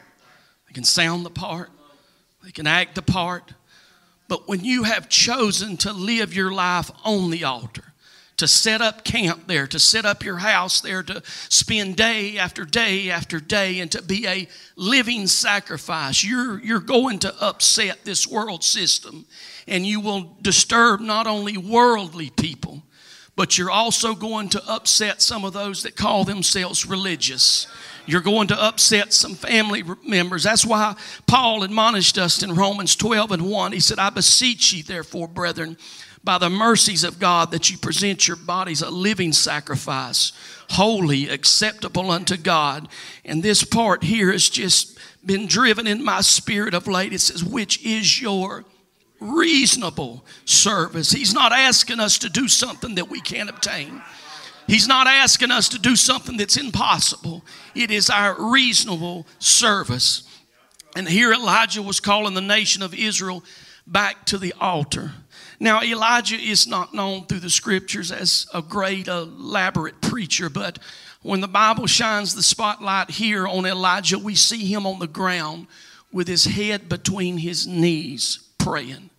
they 0.67 0.73
can 0.73 0.85
sound 0.85 1.27
the 1.27 1.31
part, 1.31 1.71
they 2.45 2.53
can 2.53 2.67
act 2.67 2.95
the 2.95 3.03
part. 3.03 3.53
But 4.29 4.49
when 4.49 4.65
you 4.65 4.85
have 4.85 5.09
chosen 5.09 5.77
to 5.79 5.93
live 5.93 6.33
your 6.33 6.53
life 6.53 6.91
on 7.05 7.31
the 7.31 7.45
altar, 7.45 7.91
to 8.41 8.49
set 8.49 8.81
up 8.81 9.05
camp 9.05 9.47
there, 9.47 9.67
to 9.67 9.79
set 9.79 10.07
up 10.07 10.25
your 10.25 10.39
house 10.39 10.81
there, 10.81 11.03
to 11.03 11.23
spend 11.51 11.97
day 11.97 12.39
after 12.39 12.65
day 12.65 13.11
after 13.11 13.39
day, 13.39 13.81
and 13.81 13.93
to 13.93 14.01
be 14.01 14.27
a 14.27 14.49
living 14.77 15.27
sacrifice. 15.27 16.25
You're, 16.25 16.59
you're 16.61 16.81
going 16.81 17.19
to 17.19 17.35
upset 17.43 18.05
this 18.05 18.27
world 18.27 18.65
system, 18.65 19.27
and 19.69 19.85
you 19.85 20.01
will 20.01 20.37
disturb 20.41 21.01
not 21.01 21.27
only 21.27 21.59
worldly 21.59 22.31
people, 22.31 22.83
but 23.37 23.57
you're 23.57 23.71
also 23.71 24.15
going 24.15 24.49
to 24.51 24.63
upset 24.71 25.23
some 25.23 25.45
of 25.45 25.53
those 25.53 25.83
that 25.83 25.97
call 25.97 26.25
themselves 26.25 26.87
religious. 26.87 27.67
You're 28.07 28.21
going 28.21 28.49
to 28.49 28.63
upset 28.63 29.13
some 29.13 29.35
family 29.35 29.85
members. 30.05 30.43
That's 30.43 30.67
why 30.67 30.97
Paul 31.27 31.63
admonished 31.63 32.19
us 32.19 32.43
in 32.43 32.55
Romans 32.55 32.97
12 32.97 33.33
and 33.33 33.51
1. 33.51 33.73
He 33.73 33.81
said, 33.81 33.99
I 33.99 34.11
beseech 34.11 34.73
ye, 34.73 34.83
therefore, 34.83 35.29
brethren, 35.29 35.77
by 36.23 36.39
the 36.39 36.51
mercies 36.51 37.05
of 37.05 37.19
God 37.19 37.51
that 37.51 37.71
you 37.71 37.79
present 37.79 38.29
your 38.29 38.37
bodies 38.37 38.83
a 38.83 38.91
living 38.91 39.33
sacrifice, 39.33 40.33
holy, 40.71 41.29
acceptable 41.29 42.11
unto 42.11 42.37
God. 42.37 42.89
And 43.25 43.43
this 43.43 43.65
part 43.65 44.03
here 44.03 44.31
has 44.33 44.49
just 44.49 44.99
been 45.25 45.47
driven 45.47 45.87
in 45.87 46.05
my 46.05 46.21
spirit 46.21 46.75
of 46.75 46.87
late. 46.87 47.13
It 47.13 47.21
says, 47.21 47.43
which 47.43 47.85
is 47.85 48.21
your 48.21 48.65
reasonable 49.21 50.25
service. 50.45 51.13
He's 51.13 51.35
not 51.35 51.53
asking 51.53 52.01
us 52.01 52.19
to 52.19 52.29
do 52.29 52.49
something 52.49 52.95
that 52.97 53.09
we 53.09 53.21
can't 53.21 53.51
obtain. 53.51 54.03
He's 54.67 54.89
not 54.89 55.07
asking 55.07 55.51
us 55.51 55.69
to 55.71 55.79
do 55.79 55.97
something 55.97 56.37
that's 56.37 56.57
impossible. 56.57 57.45
It 57.75 57.91
is 57.91 58.09
our 58.09 58.51
reasonable 58.53 59.27
service. 59.39 60.23
And 60.97 61.09
here 61.09 61.33
Elijah 61.33 61.83
was 61.83 62.01
calling 62.01 62.35
the 62.35 62.41
nation 62.41 62.83
of 62.83 62.95
Israel 62.95 63.45
back 63.87 64.27
to 64.27 64.39
the 64.39 64.55
altar. 64.61 65.13
Now, 65.59 65.83
Elijah 65.83 66.37
is 66.37 66.67
not 66.67 66.95
known 66.95 67.27
through 67.27 67.41
the 67.41 67.51
scriptures 67.51 68.11
as 68.11 68.47
a 68.55 68.63
great, 68.63 69.09
elaborate 69.09 70.01
preacher, 70.01 70.49
but 70.49 70.79
when 71.23 71.43
the 71.43 71.49
Bible 71.49 71.87
shines 71.87 72.35
the 72.35 72.43
spotlight 72.43 73.11
here 73.11 73.47
on 73.47 73.67
Elijah, 73.67 74.19
we 74.19 74.35
see 74.35 74.65
him 74.73 74.87
on 74.87 75.01
the 75.01 75.07
ground 75.07 75.67
with 76.13 76.29
his 76.29 76.47
head 76.47 76.89
between 76.89 77.39
his 77.39 77.67
knees 77.67 78.39
praying. 78.59 79.10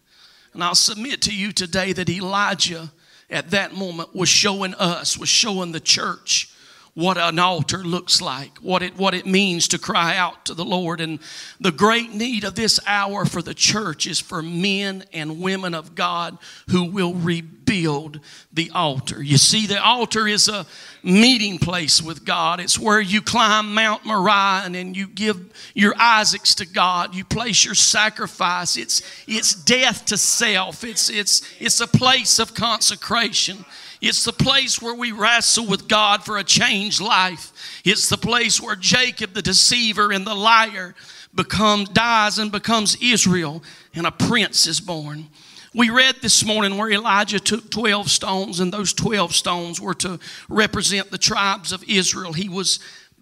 And 0.53 0.63
I'll 0.63 0.75
submit 0.75 1.21
to 1.23 1.35
you 1.35 1.51
today 1.51 1.93
that 1.93 2.09
Elijah 2.09 2.91
at 3.29 3.51
that 3.51 3.73
moment 3.73 4.13
was 4.13 4.29
showing 4.29 4.73
us, 4.75 5.17
was 5.17 5.29
showing 5.29 5.71
the 5.71 5.79
church 5.79 6.50
what 6.93 7.17
an 7.17 7.39
altar 7.39 7.77
looks 7.77 8.21
like, 8.21 8.57
what 8.57 8.81
it, 8.81 8.97
what 8.97 9.13
it 9.13 9.25
means 9.25 9.69
to 9.69 9.79
cry 9.79 10.17
out 10.17 10.45
to 10.45 10.53
the 10.53 10.65
Lord. 10.65 10.99
And 10.99 11.19
the 11.59 11.71
great 11.71 12.13
need 12.13 12.43
of 12.43 12.55
this 12.55 12.81
hour 12.85 13.25
for 13.25 13.41
the 13.41 13.53
church 13.53 14.07
is 14.07 14.19
for 14.19 14.41
men 14.41 15.05
and 15.13 15.41
women 15.41 15.73
of 15.73 15.95
God 15.95 16.37
who 16.69 16.91
will 16.91 17.13
rebuild 17.13 18.19
the 18.51 18.71
altar. 18.71 19.23
You 19.23 19.37
see, 19.37 19.67
the 19.67 19.81
altar 19.81 20.27
is 20.27 20.49
a 20.49 20.65
meeting 21.01 21.59
place 21.59 22.01
with 22.01 22.25
God. 22.25 22.59
It's 22.59 22.77
where 22.77 22.99
you 22.99 23.21
climb 23.21 23.73
Mount 23.73 24.05
Moriah 24.05 24.63
and 24.65 24.95
you 24.97 25.07
give 25.07 25.71
your 25.73 25.93
Isaacs 25.97 26.55
to 26.55 26.65
God. 26.65 27.15
You 27.15 27.23
place 27.23 27.63
your 27.63 27.75
sacrifice. 27.75 28.75
It's, 28.75 29.01
it's 29.27 29.55
death 29.55 30.05
to 30.07 30.17
self. 30.17 30.83
It's, 30.83 31.09
it's, 31.09 31.41
it's 31.57 31.79
a 31.79 31.87
place 31.87 32.37
of 32.37 32.53
consecration. 32.53 33.63
It's 34.01 34.25
the 34.25 34.33
place 34.33 34.81
where 34.81 34.95
we 34.95 35.11
wrestle 35.11 35.67
with 35.67 35.87
God 35.87 36.25
for 36.25 36.39
a 36.39 36.43
changed 36.43 36.99
life. 36.99 37.53
It's 37.85 38.09
the 38.09 38.17
place 38.17 38.59
where 38.59 38.75
Jacob, 38.75 39.33
the 39.33 39.43
deceiver 39.43 40.11
and 40.11 40.25
the 40.25 40.33
liar, 40.33 40.95
becomes 41.35 41.89
dies 41.89 42.39
and 42.39 42.51
becomes 42.51 42.97
Israel, 43.01 43.63
and 43.93 44.07
a 44.07 44.11
prince 44.11 44.65
is 44.65 44.81
born. 44.81 45.27
We 45.73 45.89
read 45.89 46.15
this 46.21 46.43
morning 46.43 46.77
where 46.77 46.91
Elijah 46.91 47.39
took 47.39 47.69
12 47.69 48.09
stones, 48.09 48.59
and 48.59 48.73
those 48.73 48.91
12 48.91 49.33
stones 49.33 49.79
were 49.79 49.93
to 49.95 50.19
represent 50.49 51.11
the 51.11 51.17
tribes 51.17 51.71
of 51.71 51.83
Israel. 51.87 52.33
He 52.33 52.49
was 52.49 52.79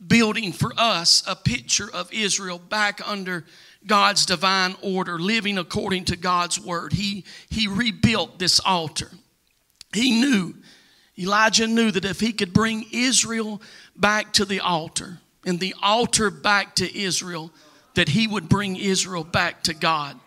building 0.08 0.54
for 0.54 0.72
us 0.78 1.22
a 1.28 1.36
picture 1.36 1.94
of 1.94 2.12
Israel 2.12 2.58
back 2.58 3.08
under 3.08 3.46
God's 3.86 4.26
divine 4.26 4.76
order, 4.82 5.20
living 5.20 5.58
according 5.58 6.06
to 6.06 6.16
God's 6.16 6.60
word. 6.60 6.94
He, 6.94 7.26
he 7.50 7.68
rebuilt 7.68 8.40
this 8.40 8.60
altar. 8.62 9.12
He 9.94 10.20
knew 10.20 10.56
Elijah 11.20 11.68
knew 11.68 11.92
that 11.92 12.06
if 12.06 12.20
he 12.20 12.32
could 12.32 12.54
bring 12.54 12.86
Israel 12.92 13.62
back 13.96 14.32
to 14.34 14.46
the 14.46 14.62
altar 14.62 15.20
and 15.46 15.60
the 15.60 15.76
altar 15.82 16.30
back 16.30 16.76
to 16.76 16.98
Israel, 16.98 17.52
that 17.96 18.10
he 18.10 18.28
would 18.28 18.48
bring 18.48 18.78
Israel 18.78 19.24
back 19.24 19.64
to 19.64 19.74
God. 19.74 20.18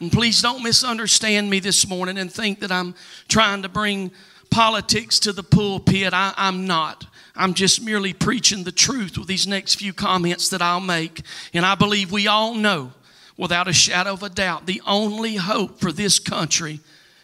And 0.00 0.12
please 0.12 0.42
don't 0.42 0.62
misunderstand 0.62 1.48
me 1.48 1.60
this 1.60 1.88
morning 1.88 2.18
and 2.18 2.30
think 2.30 2.60
that 2.60 2.72
I'm 2.72 2.94
trying 3.28 3.62
to 3.62 3.68
bring 3.68 4.10
politics 4.50 5.18
to 5.20 5.32
the 5.32 5.42
pulpit. 5.42 6.12
I, 6.12 6.34
am 6.36 6.66
not. 6.66 7.06
I'm 7.34 7.54
just 7.54 7.82
merely 7.82 8.12
preaching 8.12 8.64
the 8.64 8.72
truth 8.72 9.16
with 9.16 9.28
these 9.28 9.46
next 9.46 9.76
few 9.76 9.92
comments 9.92 10.50
that 10.50 10.60
I'll 10.60 10.80
make. 10.80 11.22
And 11.54 11.64
I 11.64 11.74
believe 11.74 12.12
we 12.12 12.26
all 12.26 12.54
know, 12.54 12.92
without 13.36 13.66
a 13.66 13.72
shadow 13.72 14.12
of 14.12 14.22
a 14.22 14.28
doubt, 14.28 14.66
the 14.66 14.82
only 14.86 15.36
hope 15.36 15.80
for 15.80 15.90
this 15.90 16.18
country 16.18 16.80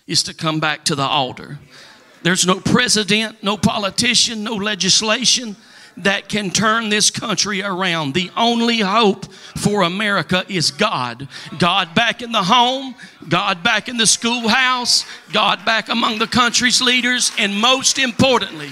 is 0.07 0.23
to 0.25 0.35
come 0.35 0.59
back 0.59 0.85
to 0.87 0.95
the 0.95 1.03
altar. 1.03 1.59
There's 2.23 2.47
no 2.47 2.61
president, 2.61 3.43
no 3.43 3.57
politician, 3.57 4.45
no 4.45 4.55
legislation 4.55 5.57
that 5.97 6.29
can 6.29 6.50
turn 6.50 6.89
this 6.89 7.11
country 7.11 7.62
around. 7.62 8.15
The 8.15 8.31
only 8.37 8.79
hope 8.79 9.33
for 9.33 9.83
America 9.83 10.45
is 10.49 10.71
God. 10.71 11.29
God 11.59 11.95
back 11.95 12.23
in 12.23 12.33
the 12.33 12.43
home, 12.43 12.95
God 13.29 13.62
back 13.62 13.89
in 13.89 13.97
the 13.97 14.07
schoolhouse, 14.07 15.05
God 15.33 15.65
back 15.65 15.89
among 15.89 16.19
the 16.19 16.27
country's 16.27 16.81
leaders, 16.81 17.33
and 17.39 17.57
most 17.57 17.99
importantly, 17.99 18.71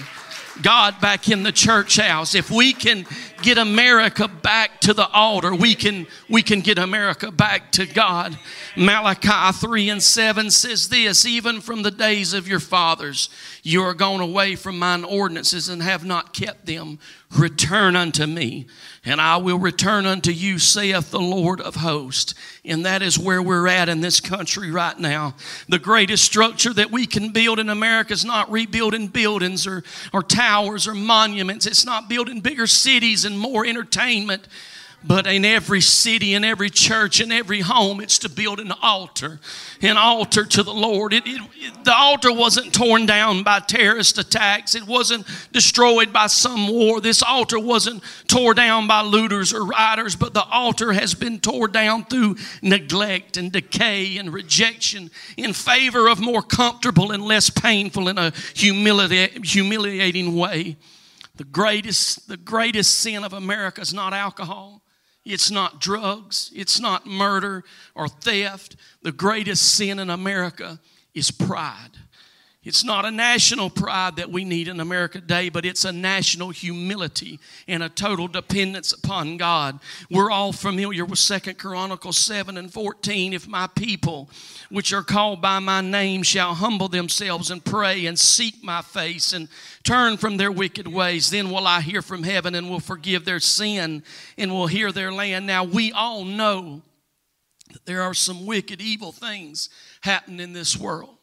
God 0.63 1.01
back 1.01 1.29
in 1.29 1.43
the 1.43 1.53
church 1.53 1.97
house. 1.97 2.35
If 2.35 2.51
we 2.51 2.73
can 2.73 3.07
get 3.43 3.59
America 3.59 4.29
back 4.29 4.81
to 4.83 4.93
the 4.93 5.09
altar, 5.09 5.55
we 5.55 5.75
can, 5.75 6.07
we 6.29 6.43
can 6.43 6.61
get 6.61 6.79
America 6.79 7.31
back 7.31 7.73
to 7.73 7.87
God. 7.87 8.39
Malachi 8.77 9.57
3 9.59 9.91
and 9.91 10.03
7 10.03 10.51
says 10.51 10.89
this 10.89 11.27
Even 11.27 11.61
from 11.61 11.83
the 11.83 11.91
days 11.91 12.33
of 12.33 12.49
your 12.49 12.61
fathers, 12.61 13.29
you 13.63 13.83
are 13.83 13.95
gone 13.95 14.21
away 14.21 14.57
from 14.57 14.79
mine 14.79 15.05
ordinances 15.05 15.69
and 15.69 15.83
have 15.83 16.05
not 16.05 16.33
kept 16.33 16.67
them. 16.67 16.99
Return 17.37 17.95
unto 17.95 18.27
me, 18.27 18.67
and 19.05 19.21
I 19.21 19.37
will 19.37 19.59
return 19.59 20.07
unto 20.07 20.31
you, 20.31 20.59
saith 20.59 21.11
the 21.11 21.21
Lord 21.21 21.61
of 21.61 21.77
hosts. 21.77 22.35
And 22.65 22.85
that 22.85 23.03
is 23.03 23.19
where 23.19 23.43
we're 23.43 23.69
at 23.69 23.89
in 23.89 24.01
this 24.01 24.21
country 24.21 24.71
right 24.71 24.99
now. 24.99 25.35
The 25.69 25.79
greatest 25.79 26.25
structure 26.25 26.73
that 26.75 26.91
we 26.91 27.07
can 27.07 27.31
build 27.31 27.59
in 27.59 27.69
America 27.69 28.13
is 28.13 28.25
not 28.25 28.51
rebuilding 28.51 29.09
buildings 29.09 29.67
or, 29.67 29.85
or 30.13 30.23
towers 30.23 30.87
or 30.87 30.95
monuments, 30.95 31.67
it's 31.67 31.85
not 31.85 32.09
building 32.09 32.41
bigger 32.41 32.67
cities 32.67 33.25
and 33.25 33.39
more 33.39 33.65
entertainment. 33.65 34.49
But 35.05 35.29
in 35.29 35.45
every 35.45 35.81
city, 35.81 36.35
in 36.35 36.43
every 36.43 36.71
church, 36.71 37.21
in 37.21 37.31
every 37.31 37.61
home, 37.61 38.01
it's 38.01 38.19
to 38.19 38.29
build 38.29 38.59
an 38.59 38.73
altar, 38.83 39.39
an 39.81 39.97
altar 39.97 40.45
to 40.45 40.63
the 40.65 40.75
Lord. 40.75 41.13
It, 41.13 41.25
it, 41.25 41.41
it, 41.55 41.85
the 41.85 41.95
altar 41.95 42.33
wasn't 42.33 42.75
torn 42.75 43.07
down 43.07 43.45
by 43.45 43.61
terrorist 43.61 44.19
attacks. 44.19 44.75
It 44.75 44.89
wasn't 44.89 45.25
destroyed 45.53 46.13
by 46.13 46.27
some 46.27 46.67
war. 46.67 47.01
This 47.01 47.23
altar 47.23 47.61
wasn't 47.61 48.03
torn 48.27 48.57
down 48.57 48.89
by 48.89 49.03
looters 49.03 49.55
or 49.55 49.65
rioters, 49.65 50.17
but 50.17 50.35
the 50.35 50.45
altar 50.45 50.93
has 50.93 51.15
been 51.15 51.39
torn 51.39 51.71
down 51.71 52.05
through 52.05 52.35
neglect 52.61 53.37
and 53.37 53.53
decay 53.53 54.19
and 54.19 54.33
rejection 54.33 55.13
in 55.37 55.53
favor 55.53 56.09
of 56.09 56.19
more 56.19 56.43
comfortable 56.43 57.13
and 57.13 57.23
less 57.23 57.51
painful 57.51 58.09
in 58.09 58.19
a 58.19 58.33
humili- 58.33 59.47
humiliating 59.47 60.35
way. 60.35 60.77
The 61.37 61.45
greatest, 61.45 62.27
the 62.27 62.37
greatest 62.37 62.95
sin 62.95 63.23
of 63.23 63.33
America 63.33 63.81
is 63.81 63.95
not 63.95 64.13
alcohol. 64.13 64.83
It's 65.29 65.51
not 65.51 65.79
drugs. 65.79 66.51
It's 66.55 66.81
not 66.81 67.07
murder 67.07 67.63
or 67.95 68.09
theft. 68.09 68.77
The 69.03 69.13
greatest 69.13 69.75
sin 69.75 69.99
in 69.99 70.09
America 70.09 70.81
is 71.13 71.31
pride. 71.31 71.91
It's 72.65 72.83
not 72.83 73.05
a 73.05 73.11
national 73.13 73.71
pride 73.71 74.17
that 74.17 74.31
we 74.31 74.45
need 74.45 74.67
in 74.67 74.81
America 74.81 75.21
today, 75.21 75.49
but 75.49 75.65
it's 75.65 75.85
a 75.85 75.93
national 75.93 76.51
humility 76.51 77.39
and 77.69 77.85
a 77.85 77.89
total 77.89 78.27
dependence 78.27 78.93
upon 78.93 79.37
God. 79.37 79.79
We're 80.11 80.33
all 80.33 80.53
familiar 80.53 81.05
with 81.05 81.21
Second 81.21 81.57
Chronicles 81.59 82.19
7 82.19 82.57
and 82.57 82.73
14. 82.73 83.33
If 83.33 83.47
my 83.47 83.69
people, 83.69 84.29
which 84.71 84.93
are 84.93 85.05
called 85.05 85.41
by 85.41 85.61
my 85.61 85.81
name, 85.81 86.25
shall 86.25 86.53
humble 86.55 86.89
themselves 86.89 87.53
and 87.53 87.65
pray 87.65 88.07
and 88.07 88.19
seek 88.19 88.63
my 88.65 88.83
face 88.83 89.33
and 89.33 89.49
turn 89.85 90.17
from 90.17 90.37
their 90.37 90.51
wicked 90.51 90.89
ways, 90.89 91.31
then 91.31 91.51
will 91.51 91.67
I 91.67 91.81
hear 91.81 92.03
from 92.03 92.25
heaven 92.25 92.57
and 92.57 92.69
will 92.69 92.81
forgive 92.81 93.25
their 93.25 93.41
sin 93.41 94.03
and 94.37 94.51
will 94.51 94.67
hear 94.67 94.91
their 94.91 95.13
land. 95.13 95.47
Now, 95.47 95.63
we 95.63 95.93
all 95.93 96.25
know 96.25 96.83
that 97.73 97.87
there 97.87 98.03
are 98.03 98.15
some 98.15 98.47
wicked, 98.47 98.81
evil 98.81 99.13
things 99.13 99.69
happening 100.01 100.41
in 100.41 100.53
this 100.55 100.77
world 100.77 101.18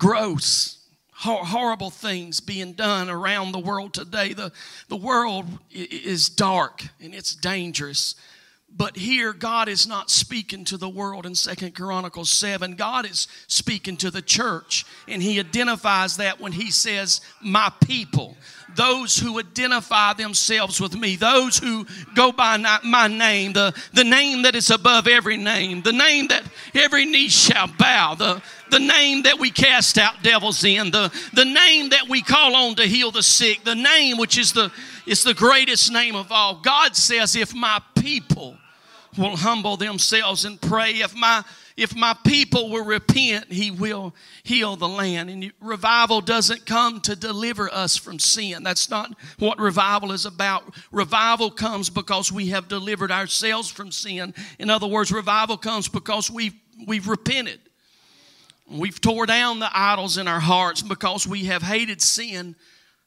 gross, 0.00 0.78
horrible 1.12 1.90
things 1.90 2.40
being 2.40 2.72
done 2.72 3.08
around 3.08 3.52
the 3.52 3.58
world 3.58 3.92
today. 3.94 4.32
The, 4.32 4.50
the 4.88 4.96
world 4.96 5.46
is 5.70 6.28
dark 6.28 6.82
and 7.00 7.14
it's 7.14 7.36
dangerous. 7.36 8.16
But 8.76 8.96
here, 8.96 9.32
God 9.32 9.68
is 9.68 9.86
not 9.86 10.10
speaking 10.10 10.64
to 10.66 10.76
the 10.76 10.88
world 10.88 11.26
in 11.26 11.34
Second 11.34 11.74
Chronicles 11.74 12.30
7. 12.30 12.76
God 12.76 13.04
is 13.04 13.28
speaking 13.46 13.96
to 13.98 14.10
the 14.10 14.22
church. 14.22 14.86
And 15.08 15.22
He 15.22 15.38
identifies 15.38 16.16
that 16.18 16.40
when 16.40 16.52
He 16.52 16.70
says, 16.70 17.20
My 17.42 17.70
people 17.84 18.36
those 18.76 19.16
who 19.16 19.38
identify 19.38 20.12
themselves 20.14 20.80
with 20.80 20.94
me, 20.94 21.16
those 21.16 21.58
who 21.58 21.86
go 22.14 22.32
by 22.32 22.56
my 22.84 23.08
name, 23.08 23.52
the, 23.52 23.74
the 23.92 24.04
name 24.04 24.42
that 24.42 24.54
is 24.54 24.70
above 24.70 25.06
every 25.06 25.36
name, 25.36 25.82
the 25.82 25.92
name 25.92 26.28
that 26.28 26.44
every 26.74 27.04
knee 27.04 27.28
shall 27.28 27.66
bow, 27.78 28.14
the, 28.14 28.42
the 28.70 28.78
name 28.78 29.22
that 29.22 29.38
we 29.38 29.50
cast 29.50 29.98
out 29.98 30.22
devils 30.22 30.64
in, 30.64 30.90
the, 30.90 31.12
the 31.34 31.44
name 31.44 31.90
that 31.90 32.08
we 32.08 32.22
call 32.22 32.54
on 32.54 32.74
to 32.76 32.82
heal 32.82 33.10
the 33.10 33.22
sick, 33.22 33.64
the 33.64 33.74
name 33.74 34.16
which 34.18 34.38
is 34.38 34.52
the, 34.52 34.72
is 35.06 35.24
the 35.24 35.34
greatest 35.34 35.92
name 35.92 36.14
of 36.14 36.30
all. 36.30 36.60
God 36.60 36.96
says, 36.96 37.36
if 37.36 37.54
my 37.54 37.80
people 37.96 38.56
will 39.20 39.36
humble 39.36 39.76
themselves 39.76 40.44
and 40.44 40.60
pray, 40.60 40.92
if 40.94 41.14
my 41.14 41.44
if 41.76 41.96
my 41.96 42.14
people 42.26 42.68
will 42.68 42.84
repent, 42.84 43.50
he 43.50 43.70
will 43.70 44.14
heal 44.42 44.76
the 44.76 44.88
land. 44.88 45.30
And 45.30 45.50
revival 45.60 46.20
doesn't 46.20 46.66
come 46.66 47.00
to 47.02 47.16
deliver 47.16 47.72
us 47.72 47.96
from 47.96 48.18
sin. 48.18 48.62
That's 48.62 48.90
not 48.90 49.14
what 49.38 49.58
revival 49.58 50.12
is 50.12 50.26
about. 50.26 50.74
Revival 50.92 51.50
comes 51.50 51.88
because 51.88 52.30
we 52.30 52.48
have 52.48 52.68
delivered 52.68 53.10
ourselves 53.10 53.70
from 53.70 53.92
sin. 53.92 54.34
In 54.58 54.68
other 54.68 54.86
words, 54.86 55.10
revival 55.10 55.56
comes 55.56 55.88
because 55.88 56.30
we've, 56.30 56.52
we've 56.86 57.08
repented. 57.08 57.60
We've 58.70 59.00
tore 59.00 59.24
down 59.24 59.58
the 59.58 59.70
idols 59.72 60.18
in 60.18 60.28
our 60.28 60.40
hearts 60.40 60.82
because 60.82 61.26
we 61.26 61.44
have 61.44 61.62
hated 61.62 62.02
sin 62.02 62.56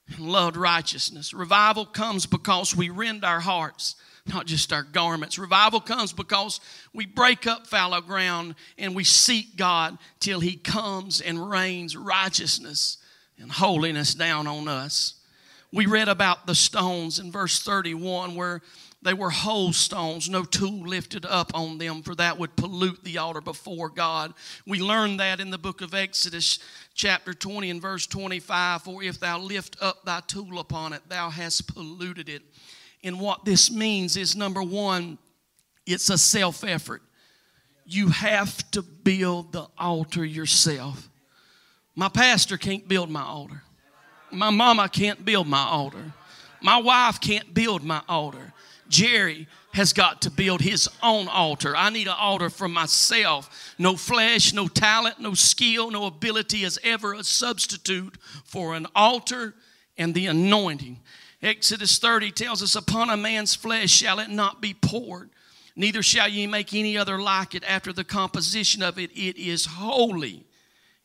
and 0.08 0.20
loved 0.20 0.58
righteousness. 0.58 1.32
Revival 1.32 1.86
comes 1.86 2.26
because 2.26 2.76
we 2.76 2.90
rend 2.90 3.24
our 3.24 3.40
hearts 3.40 3.96
not 4.26 4.46
just 4.46 4.72
our 4.72 4.84
garments. 4.84 5.38
Revival 5.38 5.82
comes 5.82 6.14
because 6.14 6.60
we 6.94 7.06
break 7.06 7.46
up 7.46 7.68
fallow 7.68 8.02
ground 8.02 8.56
and 8.78 8.96
we 8.96 9.04
seek 9.04 9.58
God 9.58 9.98
till 10.20 10.40
He 10.40 10.56
comes 10.56 11.22
and 11.22 11.50
rains 11.50 11.98
righteousness 11.98 12.98
and 13.38 13.52
holiness 13.52 14.14
down 14.14 14.48
on 14.48 14.68
us. 14.68 15.16
We 15.72 15.88
read 15.88 16.08
about 16.08 16.46
the 16.46 16.56
stones 16.56 17.20
in 17.20 17.32
verse 17.32 17.62
31 17.62 18.36
where 18.36 18.62
they 19.04 19.14
were 19.14 19.32
whole 19.32 19.74
stones, 19.74 20.30
no 20.30 20.46
tool 20.46 20.88
lifted 20.88 21.26
up 21.26 21.52
on 21.54 21.78
them, 21.78 22.04
for 22.04 22.16
that 22.16 22.40
would 22.40 22.56
pollute 22.56 23.04
the 23.04 23.18
altar 23.18 23.42
before 23.42 23.90
God. 23.90 24.34
We 24.66 24.80
learned 24.80 25.20
that 25.20 25.42
in 25.42 25.50
the 25.50 25.58
book 25.58 25.82
of 25.82 25.94
Exodus, 25.94 26.60
chapter 26.94 27.34
20 27.34 27.70
and 27.70 27.82
verse 27.82 28.08
25 28.08 28.84
For 28.84 29.04
if 29.04 29.20
thou 29.20 29.40
lift 29.40 29.76
up 29.82 30.06
thy 30.06 30.22
tool 30.22 30.60
upon 30.60 30.94
it, 30.94 31.02
thou 31.10 31.30
hast 31.30 31.74
polluted 31.74 32.30
it. 32.30 32.44
And 33.04 33.20
what 33.20 33.44
this 33.46 33.70
means 33.70 34.16
is 34.16 34.36
number 34.36 34.64
one, 34.64 35.18
it's 35.86 36.10
a 36.10 36.18
self 36.18 36.64
effort. 36.64 37.02
You 37.86 38.08
have 38.08 38.70
to 38.72 38.82
build 38.82 39.52
the 39.52 39.68
altar 39.78 40.24
yourself. 40.24 41.10
My 41.96 42.08
pastor 42.10 42.58
can't 42.58 42.88
build 42.88 43.10
my 43.10 43.24
altar. 43.24 43.62
My 44.32 44.50
mama 44.50 44.90
can't 44.90 45.24
build 45.24 45.48
my 45.48 45.64
altar. 45.64 46.14
My 46.62 46.78
wife 46.82 47.20
can't 47.20 47.54
build 47.54 47.84
my 47.84 48.02
altar. 48.08 48.54
Jerry 48.88 49.48
has 49.74 49.92
got 49.92 50.22
to 50.22 50.32
build 50.32 50.62
his 50.62 50.88
own 51.02 51.28
altar. 51.28 51.76
I 51.76 51.90
need 51.90 52.08
an 52.08 52.16
altar 52.18 52.50
for 52.50 52.68
myself. 52.68 53.74
No 53.78 53.96
flesh, 53.96 54.54
no 54.54 54.68
talent, 54.68 55.20
no 55.20 55.34
skill, 55.34 55.92
no 55.92 56.06
ability 56.06 56.64
is 56.64 56.80
ever 56.84 57.14
a 57.14 57.24
substitute 57.24 58.18
for 58.46 58.76
an 58.76 58.88
altar 58.96 59.56
and 59.98 60.14
the 60.14 60.28
anointing. 60.28 61.00
Exodus 61.44 62.00
30 62.00 62.32
tells 62.32 62.64
us, 62.64 62.76
Upon 62.76 63.10
a 63.10 63.18
man's 63.18 63.54
flesh 63.54 63.92
shall 63.92 64.20
it 64.20 64.30
not 64.30 64.62
be 64.62 64.74
poured, 64.74 65.30
neither 65.76 66.02
shall 66.02 66.30
ye 66.30 66.48
make 66.48 66.74
any 66.74 66.98
other 66.98 67.22
like 67.22 67.54
it 67.54 67.66
after 67.66 67.92
the 67.92 68.06
composition 68.06 68.82
of 68.82 68.98
it. 68.98 69.12
It 69.12 69.38
is 69.38 69.66
holy, 69.66 70.46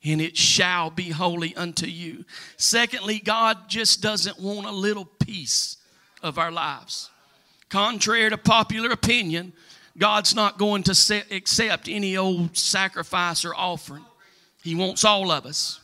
and 0.05 0.21
it 0.21 0.37
shall 0.37 0.91
be 0.91 1.11
holy 1.11 1.57
unto 1.57 1.87
you. 1.87 2.25
Secondly, 2.57 3.19
God 3.19 3.69
just 3.69 4.01
doesn't 4.01 4.39
want 4.39 4.69
a 4.69 4.73
little 4.73 5.05
piece 5.05 5.77
of 6.23 6.39
our 6.39 6.53
lives. 6.53 7.11
Contrary 7.69 8.31
to 8.31 8.39
popular 8.39 8.91
opinion, 8.91 9.53
God's 9.99 10.37
not 10.37 10.57
going 10.57 10.85
to 10.85 11.25
accept 11.33 11.89
any 11.89 12.17
old 12.17 12.57
sacrifice 12.57 13.45
or 13.45 13.55
offering. 13.57 14.05
He 14.63 14.77
wants 14.77 15.05
all 15.05 15.33
of 15.33 15.45
us. 15.45 15.81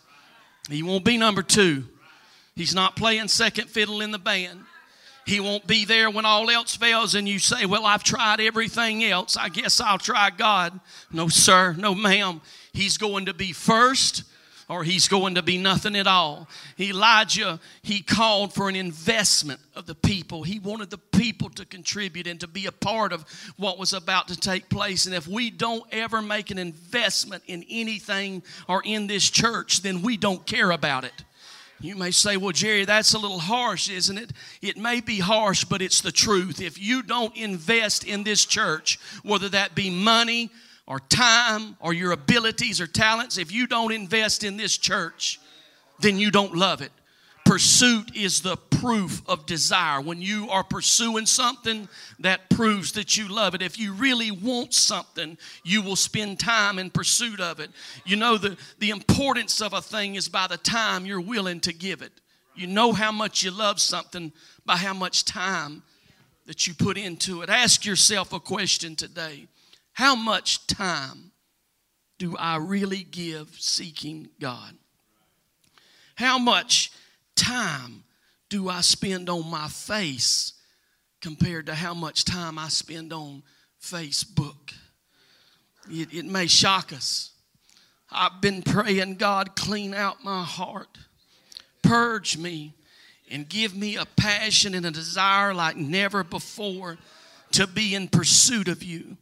He 0.71 0.85
won't 0.85 1.05
be 1.05 1.19
number 1.19 1.43
two. 1.43 1.89
He's 2.57 2.75
not 2.75 2.97
playing 2.97 3.29
second 3.29 3.69
fiddle 3.69 4.01
in 4.01 4.11
the 4.11 4.19
band. 4.19 4.61
He 5.27 5.41
won't 5.41 5.67
be 5.67 5.85
there 5.85 6.11
when 6.11 6.27
all 6.27 6.51
else 6.51 6.77
fails 6.77 7.15
and 7.15 7.27
you 7.29 7.39
say, 7.39 7.65
Well, 7.67 7.87
I've 7.87 8.05
tried 8.05 8.41
everything 8.41 9.05
else. 9.05 9.37
I 9.37 9.49
guess 9.49 9.81
I'll 9.81 9.99
try 9.99 10.31
God. 10.31 10.79
No, 11.11 11.29
sir. 11.29 11.75
No, 11.79 11.95
ma'am. 11.95 12.41
He's 12.73 12.99
going 12.99 13.27
to 13.27 13.35
be 13.35 13.53
first 13.53 14.25
or 14.69 14.83
he's 14.83 15.09
going 15.09 15.35
to 15.35 15.43
be 15.43 15.59
nothing 15.59 15.97
at 15.97 16.07
all. 16.07 16.49
Elijah, 16.79 17.61
he 17.83 18.03
called 18.03 18.55
for 18.55 18.69
an 18.69 18.77
investment 18.77 19.61
of 19.75 19.87
the 19.87 19.95
people. 19.95 20.43
He 20.43 20.59
wanted 20.59 20.91
the 20.91 20.99
people 20.99 21.51
to 21.51 21.67
contribute 21.67 22.27
and 22.27 22.41
to 22.41 22.47
be 22.47 22.67
a 22.67 22.73
part 22.73 23.13
of 23.13 23.25
what 23.57 23.79
was 23.79 23.93
about 23.93 24.29
to 24.29 24.37
take 24.37 24.69
place. 24.69 25.07
And 25.07 25.15
if 25.15 25.27
we 25.27 25.51
don't 25.51 25.85
ever 25.93 26.23
make 26.23 26.51
an 26.51 26.59
investment 26.59 27.43
in 27.47 27.65
anything 27.69 28.43
or 28.69 28.83
in 28.85 29.07
this 29.07 29.29
church, 29.29 29.83
then 29.83 30.03
we 30.03 30.17
don't 30.17 30.47
care 30.47 30.71
about 30.71 31.05
it. 31.05 31.25
You 31.81 31.97
may 31.97 32.13
say, 32.13 32.37
well, 32.37 32.53
Jerry, 32.53 32.85
that's 32.85 33.15
a 33.15 33.19
little 33.19 33.41
harsh, 33.41 33.91
isn't 33.91 34.17
it? 34.17 34.33
It 34.63 34.77
may 34.77 35.01
be 35.01 35.19
harsh, 35.19 35.65
but 35.65 35.83
it's 35.83 36.01
the 36.01 36.13
truth. 36.13 36.61
If 36.61 36.79
you 36.79 37.03
don't 37.03 37.37
invest 37.37 38.05
in 38.05 38.25
this 38.25 38.45
church, 38.45 38.99
whether 39.23 39.49
that 39.51 39.75
be 39.75 39.91
money 39.91 40.51
or 40.87 41.01
time 41.01 41.77
or 41.81 41.93
your 41.93 42.13
abilities 42.13 42.81
or 42.81 42.87
talents, 42.87 43.39
if 43.39 43.53
you 43.53 43.67
don't 43.67 43.93
invest 43.93 44.45
in 44.45 44.57
this 44.57 44.79
church, 44.79 45.41
then 46.01 46.19
you 46.19 46.31
don't 46.31 46.55
love 46.55 46.81
it. 46.81 46.93
Pursuit 47.45 48.17
is 48.17 48.41
the 48.41 48.57
proof 48.57 49.23
of 49.27 49.47
desire. 49.47 50.01
When 50.01 50.21
you 50.21 50.49
are 50.51 50.65
pursuing 50.65 51.27
something, 51.27 51.89
that 52.19 52.49
proves 52.51 52.93
that 52.93 53.17
you 53.17 53.29
love 53.29 53.55
it. 53.55 53.63
If 53.63 53.79
you 53.79 53.93
really 53.93 54.31
want 54.31 54.73
something, 54.73 55.37
you 55.63 55.83
will 55.83 55.97
spend 55.97 56.41
time 56.41 56.79
in 56.79 56.91
pursuit 56.91 57.41
of 57.41 57.61
it. 57.61 57.71
You 58.05 58.17
know, 58.17 58.39
the, 58.39 58.57
the 58.79 58.91
importance 58.91 59.61
of 59.61 59.73
a 59.73 59.83
thing 59.83 60.15
is 60.15 60.29
by 60.29 60.47
the 60.47 60.57
time 60.57 61.07
you're 61.07 61.21
willing 61.21 61.61
to 61.61 61.73
give 61.73 62.03
it. 62.03 62.13
You 62.55 62.67
know 62.67 62.93
how 62.93 63.13
much 63.13 63.43
you 63.43 63.51
love 63.51 63.81
something 63.81 64.33
by 64.65 64.77
how 64.77 64.95
much 64.95 65.25
time 65.25 65.83
that 66.47 66.67
you 66.67 66.75
put 66.75 66.97
into 66.97 67.43
it. 67.43 67.51
Ask 67.51 67.85
yourself 67.85 68.33
a 68.33 68.41
question 68.41 68.97
today 68.97 69.49
How 69.93 70.15
much 70.15 70.67
time 70.67 71.33
do 72.19 72.37
I 72.37 72.57
really 72.57 73.03
give 73.03 73.51
seeking 73.59 74.29
God? 74.41 74.75
How 76.17 76.39
much 76.39 76.93
time 77.37 78.05
do 78.49 78.69
I 78.69 78.83
spend 78.83 79.29
on 79.29 79.51
my 79.51 79.69
face 79.69 80.53
compared 81.21 81.67
to 81.67 81.75
how 81.75 81.95
much 81.95 82.25
time 82.25 82.59
I 82.59 82.69
spend 82.69 83.13
on 83.13 83.43
Facebook? 83.83 84.73
It, 85.91 86.15
it 86.15 86.25
may 86.25 86.47
shock 86.47 86.93
us. 86.93 87.33
I've 88.11 88.41
been 88.41 88.63
praying, 88.63 89.17
God, 89.17 89.57
clean 89.57 89.93
out 89.93 90.23
my 90.23 90.45
heart, 90.45 90.99
purge 91.83 92.39
me, 92.39 92.75
and 93.31 93.49
give 93.49 93.75
me 93.75 93.97
a 93.97 94.05
passion 94.05 94.75
and 94.75 94.87
a 94.87 94.91
desire 94.91 95.53
like 95.53 95.77
never 95.77 96.23
before 96.23 96.99
to 97.53 97.67
be 97.67 97.95
in 97.95 98.09
pursuit 98.09 98.69
of 98.69 98.83
you. 98.83 99.17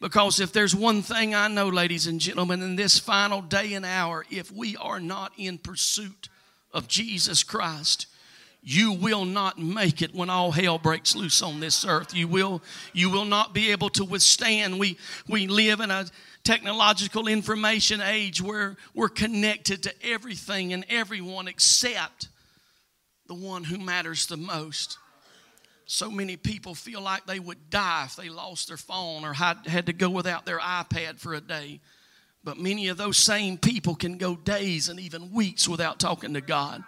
Because 0.00 0.40
if 0.40 0.52
there's 0.52 0.74
one 0.74 1.02
thing 1.02 1.34
I 1.34 1.48
know, 1.48 1.68
ladies 1.68 2.06
and 2.06 2.20
gentlemen, 2.20 2.62
in 2.62 2.76
this 2.76 2.98
final 2.98 3.42
day 3.42 3.74
and 3.74 3.84
hour, 3.84 4.24
if 4.30 4.50
we 4.50 4.76
are 4.76 4.98
not 4.98 5.32
in 5.36 5.58
pursuit 5.58 6.29
of 6.72 6.88
Jesus 6.88 7.42
Christ, 7.42 8.06
you 8.62 8.92
will 8.92 9.24
not 9.24 9.58
make 9.58 10.02
it 10.02 10.14
when 10.14 10.28
all 10.28 10.52
hell 10.52 10.78
breaks 10.78 11.16
loose 11.16 11.40
on 11.40 11.60
this 11.60 11.84
earth. 11.84 12.14
You 12.14 12.28
will, 12.28 12.62
you 12.92 13.08
will 13.10 13.24
not 13.24 13.54
be 13.54 13.72
able 13.72 13.88
to 13.90 14.04
withstand. 14.04 14.78
We, 14.78 14.98
we 15.26 15.46
live 15.46 15.80
in 15.80 15.90
a 15.90 16.06
technological 16.44 17.26
information 17.26 18.00
age 18.00 18.42
where 18.42 18.76
we're 18.94 19.08
connected 19.08 19.82
to 19.84 19.94
everything 20.04 20.72
and 20.72 20.84
everyone 20.90 21.48
except 21.48 22.28
the 23.26 23.34
one 23.34 23.64
who 23.64 23.78
matters 23.78 24.26
the 24.26 24.36
most. 24.36 24.98
So 25.86 26.10
many 26.10 26.36
people 26.36 26.74
feel 26.74 27.00
like 27.00 27.26
they 27.26 27.40
would 27.40 27.70
die 27.70 28.04
if 28.06 28.16
they 28.16 28.28
lost 28.28 28.68
their 28.68 28.76
phone 28.76 29.24
or 29.24 29.32
had, 29.32 29.66
had 29.66 29.86
to 29.86 29.92
go 29.92 30.10
without 30.10 30.46
their 30.46 30.58
iPad 30.58 31.18
for 31.18 31.34
a 31.34 31.40
day. 31.40 31.80
But 32.42 32.58
many 32.58 32.88
of 32.88 32.96
those 32.96 33.18
same 33.18 33.58
people 33.58 33.94
can 33.94 34.16
go 34.16 34.34
days 34.34 34.88
and 34.88 34.98
even 34.98 35.32
weeks 35.32 35.68
without 35.68 36.00
talking 36.00 36.34
to 36.34 36.40
God. 36.40 36.82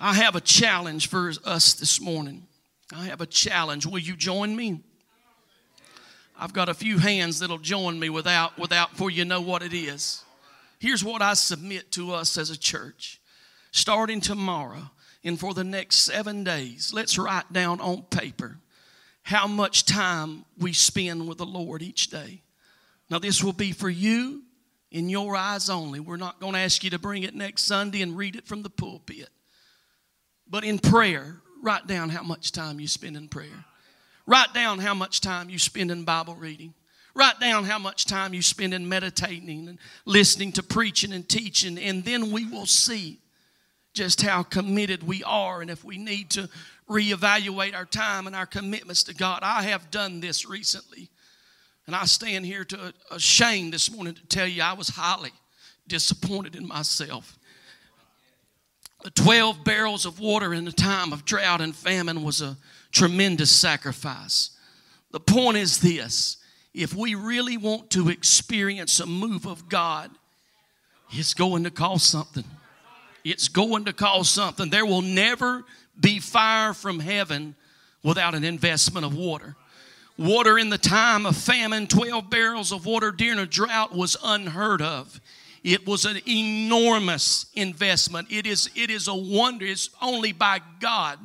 I 0.00 0.14
have 0.14 0.34
a 0.34 0.40
challenge 0.40 1.08
for 1.08 1.32
us 1.44 1.74
this 1.74 2.00
morning. 2.00 2.46
I 2.94 3.04
have 3.04 3.20
a 3.20 3.26
challenge. 3.26 3.86
Will 3.86 3.98
you 3.98 4.16
join 4.16 4.56
me? 4.56 4.80
I've 6.38 6.52
got 6.52 6.68
a 6.68 6.74
few 6.74 6.98
hands 6.98 7.38
that'll 7.38 7.58
join 7.58 7.98
me 7.98 8.08
without 8.10 8.58
without 8.58 8.90
before 8.92 9.10
you 9.10 9.24
know 9.24 9.40
what 9.40 9.62
it 9.62 9.72
is. 9.72 10.24
Here's 10.78 11.04
what 11.04 11.22
I 11.22 11.34
submit 11.34 11.90
to 11.92 12.12
us 12.12 12.36
as 12.36 12.50
a 12.50 12.58
church. 12.58 13.20
Starting 13.70 14.20
tomorrow 14.20 14.90
and 15.24 15.38
for 15.38 15.54
the 15.54 15.64
next 15.64 15.96
7 15.96 16.44
days, 16.44 16.92
let's 16.94 17.18
write 17.18 17.52
down 17.52 17.80
on 17.80 18.02
paper 18.02 18.58
how 19.22 19.46
much 19.46 19.84
time 19.84 20.44
we 20.58 20.72
spend 20.72 21.28
with 21.28 21.38
the 21.38 21.46
Lord 21.46 21.82
each 21.82 22.08
day. 22.08 22.42
Now 23.10 23.18
this 23.18 23.42
will 23.42 23.52
be 23.52 23.72
for 23.72 23.88
you 23.88 24.42
in 24.90 25.08
your 25.08 25.36
eyes 25.36 25.70
only. 25.70 26.00
We're 26.00 26.16
not 26.16 26.40
going 26.40 26.54
to 26.54 26.58
ask 26.58 26.82
you 26.84 26.90
to 26.90 26.98
bring 26.98 27.22
it 27.22 27.34
next 27.34 27.62
Sunday 27.62 28.02
and 28.02 28.16
read 28.16 28.36
it 28.36 28.46
from 28.46 28.62
the 28.62 28.70
pulpit. 28.70 29.28
But 30.48 30.64
in 30.64 30.78
prayer, 30.78 31.36
write 31.62 31.86
down 31.86 32.08
how 32.10 32.22
much 32.22 32.52
time 32.52 32.80
you 32.80 32.88
spend 32.88 33.16
in 33.16 33.28
prayer. 33.28 33.64
Write 34.26 34.52
down 34.54 34.78
how 34.78 34.94
much 34.94 35.20
time 35.20 35.50
you 35.50 35.58
spend 35.58 35.90
in 35.90 36.04
Bible 36.04 36.34
reading. 36.34 36.74
Write 37.14 37.40
down 37.40 37.64
how 37.64 37.78
much 37.78 38.04
time 38.04 38.34
you 38.34 38.42
spend 38.42 38.74
in 38.74 38.88
meditating 38.88 39.68
and 39.68 39.78
listening 40.04 40.52
to 40.52 40.62
preaching 40.62 41.12
and 41.12 41.26
teaching, 41.26 41.78
and 41.78 42.04
then 42.04 42.30
we 42.30 42.44
will 42.44 42.66
see 42.66 43.20
just 43.94 44.20
how 44.20 44.42
committed 44.42 45.02
we 45.02 45.24
are 45.24 45.62
and 45.62 45.70
if 45.70 45.82
we 45.82 45.96
need 45.96 46.28
to 46.30 46.48
reevaluate 46.88 47.74
our 47.74 47.86
time 47.86 48.26
and 48.26 48.36
our 48.36 48.44
commitments 48.44 49.02
to 49.04 49.14
God. 49.14 49.40
I 49.42 49.62
have 49.62 49.90
done 49.90 50.20
this 50.20 50.46
recently, 50.46 51.08
and 51.86 51.94
I 51.94 52.04
stand 52.04 52.44
here 52.44 52.64
to 52.64 52.80
uh, 52.80 52.92
ashamed 53.10 53.72
this 53.72 53.90
morning 53.90 54.14
to 54.14 54.26
tell 54.26 54.46
you 54.46 54.62
I 54.62 54.72
was 54.72 54.88
highly 54.88 55.32
disappointed 55.86 56.56
in 56.56 56.66
myself. 56.66 57.38
The 59.04 59.10
12 59.10 59.62
barrels 59.62 60.04
of 60.04 60.18
water 60.18 60.52
in 60.52 60.66
a 60.66 60.72
time 60.72 61.12
of 61.12 61.24
drought 61.24 61.60
and 61.60 61.74
famine 61.74 62.24
was 62.24 62.40
a 62.40 62.56
tremendous 62.90 63.50
sacrifice. 63.50 64.50
The 65.12 65.20
point 65.20 65.58
is 65.58 65.78
this 65.78 66.38
if 66.74 66.94
we 66.94 67.14
really 67.14 67.56
want 67.56 67.90
to 67.90 68.08
experience 68.08 69.00
a 69.00 69.06
move 69.06 69.46
of 69.46 69.68
God, 69.68 70.10
it's 71.10 71.34
going 71.34 71.64
to 71.64 71.70
cost 71.70 72.10
something. 72.10 72.44
It's 73.24 73.48
going 73.48 73.84
to 73.86 73.92
cost 73.92 74.34
something. 74.34 74.70
There 74.70 74.86
will 74.86 75.02
never 75.02 75.64
be 75.98 76.18
fire 76.18 76.74
from 76.74 77.00
heaven 77.00 77.54
without 78.02 78.34
an 78.34 78.44
investment 78.44 79.06
of 79.06 79.16
water. 79.16 79.56
Water 80.18 80.58
in 80.58 80.70
the 80.70 80.78
time 80.78 81.26
of 81.26 81.36
famine, 81.36 81.86
12 81.86 82.30
barrels 82.30 82.72
of 82.72 82.86
water 82.86 83.10
during 83.12 83.38
a 83.38 83.46
drought 83.46 83.94
was 83.94 84.16
unheard 84.24 84.80
of. 84.80 85.20
It 85.62 85.86
was 85.86 86.04
an 86.04 86.20
enormous 86.28 87.46
investment. 87.54 88.28
It 88.30 88.46
is, 88.46 88.70
it 88.74 88.90
is 88.90 89.08
a 89.08 89.14
wonder. 89.14 89.66
It's 89.66 89.90
only 90.00 90.32
by 90.32 90.60
God 90.80 91.18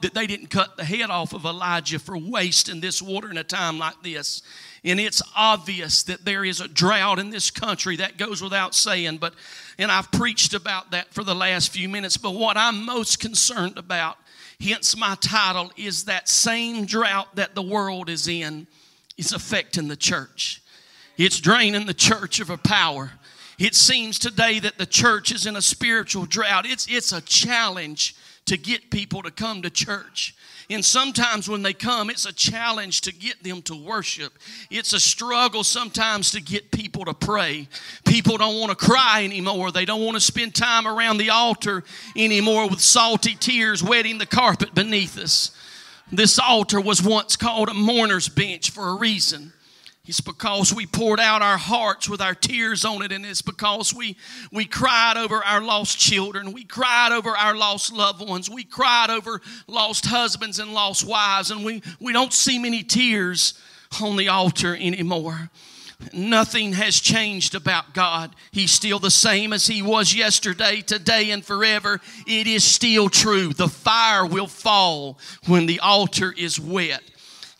that 0.00 0.14
they 0.14 0.26
didn't 0.26 0.50
cut 0.50 0.76
the 0.76 0.84
head 0.84 1.10
off 1.10 1.34
of 1.34 1.44
Elijah 1.44 1.98
for 1.98 2.16
wasting 2.16 2.80
this 2.80 3.02
water 3.02 3.30
in 3.30 3.36
a 3.36 3.44
time 3.44 3.78
like 3.78 4.00
this. 4.02 4.42
And 4.84 5.00
it's 5.00 5.20
obvious 5.36 6.04
that 6.04 6.24
there 6.24 6.44
is 6.44 6.60
a 6.60 6.68
drought 6.68 7.18
in 7.18 7.30
this 7.30 7.50
country. 7.50 7.96
That 7.96 8.16
goes 8.16 8.40
without 8.40 8.74
saying. 8.74 9.18
But 9.18 9.34
and 9.78 9.90
I've 9.90 10.10
preached 10.12 10.54
about 10.54 10.92
that 10.92 11.12
for 11.12 11.24
the 11.24 11.34
last 11.34 11.72
few 11.72 11.88
minutes. 11.88 12.16
But 12.16 12.34
what 12.34 12.56
I'm 12.56 12.84
most 12.84 13.18
concerned 13.18 13.76
about, 13.76 14.16
hence 14.60 14.96
my 14.96 15.16
title, 15.20 15.70
is 15.76 16.04
that 16.04 16.28
same 16.28 16.84
drought 16.84 17.36
that 17.36 17.54
the 17.54 17.62
world 17.62 18.08
is 18.08 18.28
in 18.28 18.66
is 19.16 19.32
affecting 19.32 19.88
the 19.88 19.96
church. 19.96 20.62
It's 21.16 21.40
draining 21.40 21.86
the 21.86 21.94
church 21.94 22.40
of 22.40 22.48
her 22.48 22.56
power. 22.56 23.12
It 23.58 23.74
seems 23.74 24.18
today 24.18 24.60
that 24.60 24.78
the 24.78 24.86
church 24.86 25.32
is 25.32 25.46
in 25.46 25.56
a 25.56 25.62
spiritual 25.62 26.26
drought. 26.26 26.64
It's, 26.64 26.86
it's 26.88 27.12
a 27.12 27.20
challenge 27.20 28.14
to 28.46 28.56
get 28.56 28.90
people 28.90 29.22
to 29.22 29.30
come 29.30 29.62
to 29.62 29.70
church. 29.70 30.34
And 30.70 30.84
sometimes 30.84 31.48
when 31.48 31.62
they 31.62 31.72
come, 31.72 32.10
it's 32.10 32.26
a 32.26 32.32
challenge 32.32 33.00
to 33.02 33.12
get 33.12 33.42
them 33.42 33.62
to 33.62 33.74
worship. 33.74 34.34
It's 34.70 34.92
a 34.92 35.00
struggle 35.00 35.64
sometimes 35.64 36.30
to 36.32 36.42
get 36.42 36.70
people 36.70 37.06
to 37.06 37.14
pray. 37.14 37.68
People 38.04 38.36
don't 38.36 38.60
want 38.60 38.78
to 38.78 38.86
cry 38.86 39.24
anymore. 39.24 39.72
They 39.72 39.86
don't 39.86 40.04
want 40.04 40.16
to 40.16 40.20
spend 40.20 40.54
time 40.54 40.86
around 40.86 41.16
the 41.16 41.30
altar 41.30 41.84
anymore 42.14 42.68
with 42.68 42.80
salty 42.80 43.34
tears 43.34 43.82
wetting 43.82 44.18
the 44.18 44.26
carpet 44.26 44.74
beneath 44.74 45.18
us. 45.18 45.52
This 46.12 46.38
altar 46.38 46.80
was 46.80 47.02
once 47.02 47.36
called 47.36 47.70
a 47.70 47.74
mourner's 47.74 48.28
bench 48.28 48.70
for 48.70 48.88
a 48.88 48.94
reason. 48.94 49.54
It's 50.08 50.22
because 50.22 50.72
we 50.72 50.86
poured 50.86 51.20
out 51.20 51.42
our 51.42 51.58
hearts 51.58 52.08
with 52.08 52.22
our 52.22 52.34
tears 52.34 52.86
on 52.86 53.02
it, 53.02 53.12
and 53.12 53.26
it's 53.26 53.42
because 53.42 53.92
we, 53.92 54.16
we 54.50 54.64
cried 54.64 55.18
over 55.18 55.44
our 55.44 55.60
lost 55.60 55.98
children. 55.98 56.52
We 56.54 56.64
cried 56.64 57.12
over 57.12 57.36
our 57.36 57.54
lost 57.54 57.92
loved 57.92 58.26
ones. 58.26 58.48
We 58.48 58.64
cried 58.64 59.10
over 59.10 59.42
lost 59.66 60.06
husbands 60.06 60.60
and 60.60 60.72
lost 60.72 61.06
wives, 61.06 61.50
and 61.50 61.62
we, 61.62 61.82
we 62.00 62.14
don't 62.14 62.32
see 62.32 62.58
many 62.58 62.82
tears 62.82 63.60
on 64.00 64.16
the 64.16 64.28
altar 64.28 64.74
anymore. 64.74 65.50
Nothing 66.14 66.72
has 66.72 66.98
changed 67.00 67.54
about 67.54 67.92
God. 67.92 68.34
He's 68.50 68.70
still 68.70 68.98
the 68.98 69.10
same 69.10 69.52
as 69.52 69.66
He 69.66 69.82
was 69.82 70.14
yesterday, 70.14 70.80
today, 70.80 71.32
and 71.32 71.44
forever. 71.44 72.00
It 72.26 72.46
is 72.46 72.64
still 72.64 73.10
true. 73.10 73.52
The 73.52 73.68
fire 73.68 74.24
will 74.24 74.46
fall 74.46 75.18
when 75.46 75.66
the 75.66 75.80
altar 75.80 76.32
is 76.34 76.58
wet. 76.58 77.02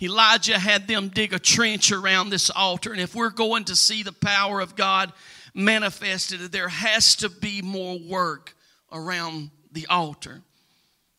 Elijah 0.01 0.59
had 0.59 0.87
them 0.87 1.09
dig 1.09 1.33
a 1.33 1.39
trench 1.39 1.91
around 1.91 2.31
this 2.31 2.51
altar. 2.51 2.93
And 2.93 3.01
if 3.01 3.15
we're 3.15 3.31
going 3.31 3.65
to 3.65 3.77
see 3.77 4.03
the 4.03 4.13
power 4.13 4.61
of 4.61 4.77
God 4.77 5.13
manifested, 5.55 6.41
there 6.53 6.69
has 6.69 7.17
to 7.17 7.29
be 7.29 7.63
more 7.63 7.99
work 7.99 8.55
around 8.93 9.51
the 9.73 9.87
altar. 9.89 10.41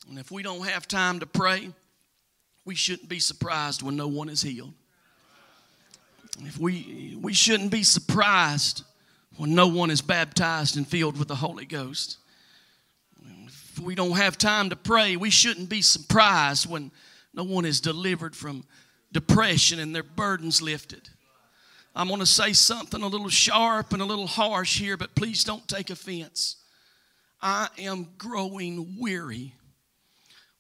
And 0.09 0.17
if 0.17 0.31
we 0.31 0.43
don't 0.43 0.65
have 0.65 0.87
time 0.87 1.19
to 1.19 1.25
pray, 1.25 1.69
we 2.65 2.75
shouldn't 2.75 3.09
be 3.09 3.19
surprised 3.19 3.81
when 3.81 3.95
no 3.95 4.07
one 4.07 4.29
is 4.29 4.41
healed. 4.41 4.73
If 6.45 6.57
we, 6.57 7.17
we 7.19 7.33
shouldn't 7.33 7.71
be 7.71 7.83
surprised 7.83 8.83
when 9.35 9.55
no 9.55 9.67
one 9.67 9.91
is 9.91 10.01
baptized 10.01 10.77
and 10.77 10.87
filled 10.87 11.17
with 11.17 11.27
the 11.27 11.35
Holy 11.35 11.65
Ghost. 11.65 12.17
If 13.45 13.79
we 13.79 13.95
don't 13.95 14.17
have 14.17 14.37
time 14.37 14.69
to 14.69 14.75
pray, 14.75 15.15
we 15.15 15.29
shouldn't 15.29 15.69
be 15.69 15.81
surprised 15.81 16.69
when 16.69 16.91
no 17.39 17.45
one 17.45 17.63
is 17.63 17.79
delivered 17.79 18.35
from 18.35 18.65
depression 19.13 19.79
and 19.79 19.95
their 19.95 20.03
burdens 20.03 20.61
lifted. 20.61 21.07
I'm 21.95 22.09
going 22.09 22.19
to 22.19 22.25
say 22.25 22.51
something 22.51 23.01
a 23.01 23.07
little 23.07 23.29
sharp 23.29 23.93
and 23.93 24.01
a 24.01 24.05
little 24.05 24.27
harsh 24.27 24.77
here, 24.77 24.97
but 24.97 25.15
please 25.15 25.45
don't 25.45 25.65
take 25.65 25.89
offense. 25.89 26.57
I 27.41 27.69
am 27.77 28.09
growing 28.17 28.97
weary 28.99 29.53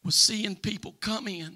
with 0.05 0.13
seeing 0.13 0.55
people 0.55 0.95
come 1.01 1.27
in 1.27 1.53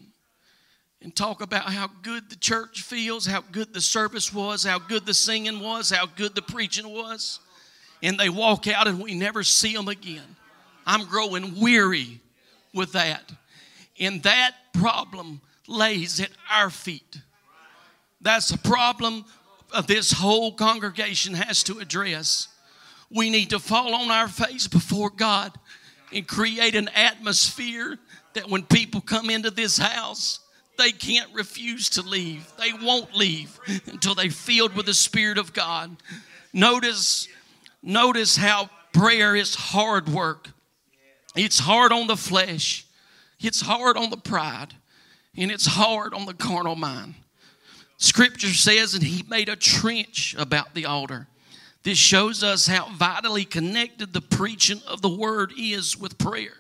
and 1.02 1.16
talk 1.16 1.42
about 1.42 1.72
how 1.72 1.90
good 2.02 2.30
the 2.30 2.36
church 2.36 2.82
feels, 2.82 3.26
how 3.26 3.46
good 3.50 3.74
the 3.74 3.80
service 3.80 4.34
was, 4.34 4.66
how 4.66 4.78
good 4.78 5.06
the 5.06 5.14
singing 5.14 5.62
was, 5.62 5.90
how 5.90 6.06
good 6.06 6.36
the 6.36 6.42
preaching 6.42 6.90
was, 6.90 7.40
and 8.02 8.20
they 8.20 8.28
walk 8.28 8.68
out 8.68 8.90
and 8.90 9.02
we 9.02 9.14
never 9.14 9.42
see 9.42 9.74
them 9.74 9.88
again. 9.88 10.36
I'm 10.86 11.06
growing 11.06 11.62
weary 11.62 12.20
with 12.74 12.92
that. 12.92 13.32
And 14.00 14.24
that 14.24 14.56
problem 14.74 15.42
lays 15.68 16.20
at 16.20 16.32
our 16.52 16.70
feet. 16.70 17.18
That's 18.22 18.52
a 18.52 18.58
problem 18.58 19.26
this 19.88 20.12
whole 20.12 20.54
congregation 20.54 21.34
has 21.34 21.64
to 21.64 21.80
address. 21.80 22.48
We 23.10 23.30
need 23.30 23.50
to 23.52 23.60
fall 23.60 23.94
on 23.96 24.12
our 24.12 24.28
face 24.28 24.68
before 24.68 25.10
God 25.10 25.52
and 26.12 26.28
create 26.28 26.76
an 26.76 26.90
atmosphere 26.90 27.98
that 28.34 28.50
when 28.50 28.64
people 28.64 29.02
come 29.02 29.30
into 29.30 29.52
this 29.52 29.78
house, 29.78 30.40
they 30.78 30.92
can't 30.92 31.32
refuse 31.34 31.90
to 31.92 32.02
leave. 32.02 32.52
They 32.58 32.74
won't 32.74 33.16
leave 33.16 33.60
until 33.88 34.16
they're 34.16 34.32
filled 34.32 34.76
with 34.76 34.88
the 34.88 34.94
Spirit 34.94 35.38
of 35.38 35.54
God. 35.54 35.96
Notice, 36.52 37.28
notice 37.82 38.36
how 38.36 38.70
prayer 38.92 39.36
is 39.36 39.56
hard 39.56 40.10
work. 40.10 40.50
It's 41.36 41.60
hard 41.60 41.92
on 41.92 42.08
the 42.08 42.18
flesh. 42.18 42.86
It's 43.44 43.62
hard 43.62 43.98
on 43.98 44.10
the 44.10 44.18
pride 44.18 44.74
and 45.38 45.52
it's 45.52 45.66
hard 45.66 46.14
on 46.14 46.26
the 46.26 46.34
carnal 46.34 46.76
mind. 46.76 47.16
Scripture 47.98 48.48
says, 48.48 48.94
and 48.94 49.04
he 49.04 49.24
made 49.24 49.50
a 49.50 49.56
trench 49.56 50.36
about 50.38 50.74
the 50.74 50.86
altar. 50.86 51.28
This 51.84 51.98
shows 51.98 52.44
us 52.44 52.68
how 52.68 52.90
vitally 52.94 53.46
connected 53.46 54.14
the 54.14 54.22
preaching 54.22 54.82
of 54.88 55.02
the 55.02 55.10
word 55.10 55.54
is 55.58 55.98
with 55.98 56.18
prayer. 56.18 56.54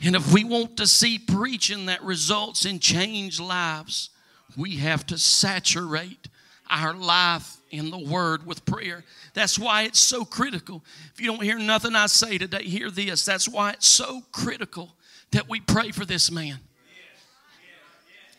And 0.00 0.16
if 0.16 0.32
we 0.32 0.44
want 0.44 0.76
to 0.78 0.86
see 0.86 1.18
preaching 1.18 1.86
that 1.86 2.02
results 2.02 2.64
in 2.64 2.80
changed 2.80 3.40
lives, 3.40 4.10
we 4.56 4.76
have 4.76 5.06
to 5.06 5.18
saturate 5.18 6.28
our 6.68 6.94
life 6.94 7.58
in 7.70 7.90
the 7.90 7.98
Word 7.98 8.46
with 8.46 8.64
prayer. 8.64 9.04
That's 9.34 9.58
why 9.58 9.82
it's 9.82 10.00
so 10.00 10.24
critical. 10.24 10.82
If 11.14 11.20
you 11.20 11.28
don't 11.28 11.42
hear 11.42 11.58
nothing 11.58 11.94
I 11.94 12.06
say 12.06 12.38
today, 12.38 12.64
hear 12.64 12.90
this. 12.90 13.24
That's 13.24 13.48
why 13.48 13.72
it's 13.72 13.86
so 13.86 14.22
critical 14.32 14.92
that 15.32 15.48
we 15.48 15.60
pray 15.60 15.90
for 15.90 16.04
this 16.04 16.30
man. 16.30 16.58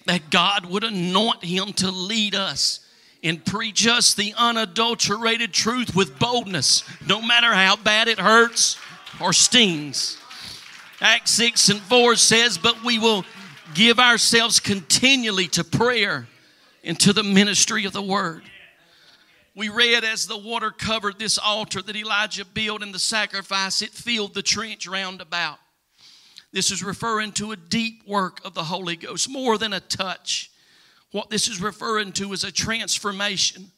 That 0.06 0.30
God 0.30 0.66
would 0.66 0.84
anoint 0.84 1.44
him 1.44 1.74
to 1.74 1.92
lead 1.92 2.36
us 2.36 2.80
and 3.24 3.44
preach 3.46 3.88
us 3.88 4.14
the 4.14 4.34
unadulterated 4.38 5.54
truth 5.54 5.96
with 5.96 6.20
boldness, 6.20 6.84
no 7.08 7.22
matter 7.22 7.54
how 7.54 7.76
bad 7.76 8.08
it 8.08 8.20
hurts 8.20 8.78
or 9.22 9.32
stings. 9.32 10.18
Acts 11.02 11.32
6 11.32 11.70
and 11.70 11.82
4 11.82 12.16
says, 12.16 12.58
But 12.58 12.84
we 12.84 13.00
will 13.00 13.26
give 13.74 14.00
ourselves 14.00 14.60
continually 14.60 15.48
to 15.48 15.64
prayer 15.64 16.28
and 16.84 17.00
to 17.00 17.14
the 17.14 17.24
ministry 17.24 17.86
of 17.86 17.94
the 17.94 18.02
word. 18.02 18.44
We 19.56 19.70
read 19.70 20.04
as 20.04 20.28
the 20.28 20.38
water 20.38 20.72
covered 20.72 21.20
this 21.20 21.38
altar 21.38 21.82
that 21.82 21.96
Elijah 21.96 22.46
built 22.46 22.82
and 22.82 22.94
the 22.94 23.00
sacrifice, 23.00 23.82
it 23.82 23.92
filled 23.92 24.34
the 24.34 24.42
trench 24.42 24.88
round 24.88 25.22
about. 25.22 25.60
This 26.54 26.72
is 26.72 26.84
referring 26.84 27.32
to 27.34 27.52
a 27.52 27.58
deep 27.58 28.08
work 28.08 28.40
of 28.46 28.54
the 28.54 28.64
Holy 28.64 28.96
Ghost, 28.96 29.28
more 29.28 29.58
than 29.58 29.74
a 29.74 29.80
touch. 29.80 30.52
What 31.12 31.30
this 31.30 31.48
is 31.48 31.60
referring 31.60 32.12
to 32.14 32.32
is 32.32 32.44
a 32.44 32.52
transformation. 32.52 33.72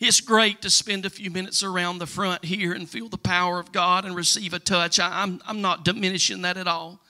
It's 0.00 0.20
great 0.20 0.60
to 0.62 0.70
spend 0.70 1.06
a 1.06 1.10
few 1.10 1.30
minutes 1.30 1.62
around 1.62 1.98
the 1.98 2.06
front 2.06 2.44
here 2.44 2.72
and 2.72 2.88
feel 2.88 3.08
the 3.08 3.16
power 3.16 3.60
of 3.60 3.70
God 3.70 4.04
and 4.04 4.16
receive 4.16 4.52
a 4.52 4.58
touch. 4.58 4.98
I, 4.98 5.22
am 5.22 5.40
I'm 5.46 5.60
not 5.62 5.84
diminishing 5.84 6.42
that 6.42 6.56
at 6.56 6.66
all. 6.66 7.00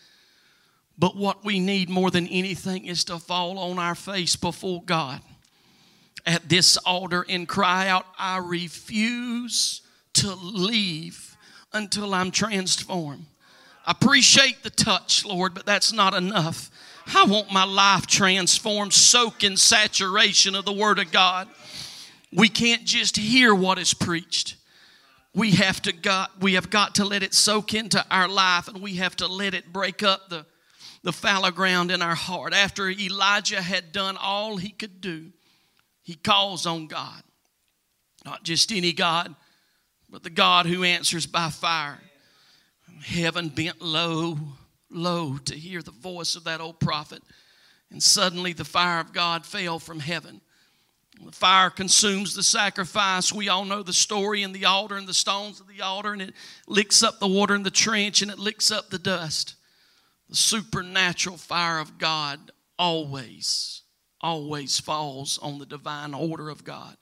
But 0.99 1.17
what 1.17 1.45
we 1.47 1.61
need 1.61 1.89
more 1.89 2.11
than 2.11 2.27
anything 2.27 2.85
is 2.85 3.05
to 3.05 3.19
fall 3.19 3.59
on 3.59 3.79
our 3.79 3.95
face 3.95 4.37
before 4.37 4.83
God 4.83 5.23
at 6.27 6.49
this 6.49 6.77
altar 6.79 7.25
and 7.27 7.49
cry 7.49 7.89
out, 7.89 8.05
I 8.19 8.37
refuse 8.39 9.81
to 10.15 10.35
leave 10.35 11.37
until 11.73 12.13
I'm 12.13 12.31
transformed. 12.31 13.25
I 13.87 13.93
appreciate 13.93 14.63
the 14.63 14.71
touch, 14.71 15.25
Lord, 15.25 15.55
but 15.55 15.67
that's 15.67 15.93
not 15.93 16.15
enough. 16.15 16.71
I 17.15 17.25
want 17.25 17.53
my 17.53 17.65
life 17.65 18.07
transformed, 18.07 18.93
soak 18.93 19.43
in 19.43 19.57
saturation 19.57 20.55
of 20.55 20.65
the 20.65 20.73
Word 20.73 20.99
of 20.99 21.11
God. 21.11 21.49
We 22.33 22.49
can't 22.49 22.85
just 22.85 23.17
hear 23.17 23.55
what 23.55 23.79
is 23.79 23.95
preached. 23.95 24.57
We 25.35 25.53
have 25.53 25.81
to 25.83 25.93
got 25.93 26.41
we 26.41 26.55
have 26.55 26.71
got 26.71 26.97
to 26.97 27.05
let 27.05 27.23
it 27.23 27.35
soak 27.35 27.75
into 27.75 28.05
our 28.11 28.29
life 28.29 28.69
and 28.69 28.83
we 28.83 28.97
have 28.97 29.17
to 29.17 29.27
let 29.27 29.55
it 29.55 29.73
break 29.73 30.03
up 30.03 30.29
the 30.29 30.45
the 31.03 31.13
fallow 31.13 31.51
ground 31.51 31.91
in 31.91 32.03
our 32.03 32.15
heart. 32.15 32.53
After 32.53 32.89
Elijah 32.91 33.63
had 33.63 33.93
done 33.93 34.17
all 34.21 34.57
he 34.57 34.71
could 34.71 35.01
do, 35.01 35.33
he 36.03 36.15
calls 36.15 36.67
on 36.67 36.87
God. 36.87 37.23
Not 38.25 38.43
just 38.43 38.71
any 38.71 38.93
God, 38.93 39.35
but 40.11 40.23
the 40.23 40.31
God 40.31 40.67
who 40.67 40.85
answers 40.85 41.27
by 41.27 41.49
fire. 41.49 42.01
Heaven 43.03 43.49
bent 43.49 43.81
low, 43.81 44.39
low 44.91 45.39
to 45.39 45.55
hear 45.55 45.83
the 45.83 45.91
voice 45.91 46.37
of 46.37 46.45
that 46.45 46.61
old 46.61 46.81
prophet. 46.81 47.23
And 47.91 48.03
suddenly 48.03 48.53
the 48.53 48.65
fire 48.65 49.01
of 49.01 49.13
God 49.13 49.45
fell 49.45 49.79
from 49.79 50.01
heaven. 50.01 50.41
The 51.25 51.33
fire 51.33 51.71
consumes 51.71 52.35
the 52.35 52.43
sacrifice. 52.43 53.33
We 53.33 53.49
all 53.49 53.65
know 53.65 53.83
the 53.83 53.93
story 53.93 54.43
in 54.43 54.53
the 54.53 54.65
altar 54.65 54.97
and 54.97 55.07
the 55.07 55.15
stones 55.15 55.61
of 55.61 55.69
the 55.69 55.83
altar, 55.83 56.13
and 56.13 56.23
it 56.23 56.35
licks 56.67 57.03
up 57.03 57.19
the 57.19 57.27
water 57.27 57.55
in 57.55 57.63
the 57.63 57.71
trench 57.71 58.23
and 58.23 58.31
it 58.31 58.39
licks 58.39 58.71
up 58.71 58.89
the 58.89 58.99
dust. 58.99 59.57
The 60.31 60.37
supernatural 60.37 61.37
fire 61.37 61.79
of 61.79 61.99
God 61.99 62.53
always, 62.79 63.83
always 64.21 64.81
falls 64.81 65.39
on 65.39 65.59
the 65.59 65.67
divine 65.67 66.15
order 66.15 66.49
of 66.49 66.65
God. 66.65 66.97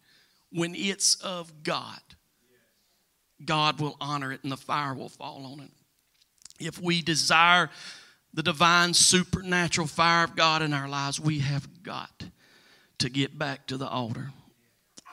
When 0.50 0.74
it's 0.74 1.14
of 1.16 1.62
God, 1.62 2.00
God 3.44 3.80
will 3.80 3.96
honor 4.00 4.32
it 4.32 4.42
and 4.42 4.50
the 4.50 4.56
fire 4.56 4.94
will 4.94 5.10
fall 5.10 5.44
on 5.44 5.60
it. 5.60 5.70
If 6.58 6.80
we 6.80 7.02
desire 7.02 7.70
the 8.34 8.42
divine 8.42 8.94
supernatural 8.94 9.86
fire 9.86 10.24
of 10.24 10.36
God 10.36 10.62
in 10.62 10.72
our 10.72 10.88
lives, 10.88 11.20
we 11.20 11.40
have 11.40 11.82
got 11.82 12.24
to 12.98 13.08
get 13.08 13.38
back 13.38 13.66
to 13.68 13.76
the 13.76 13.88
altar. 13.88 14.30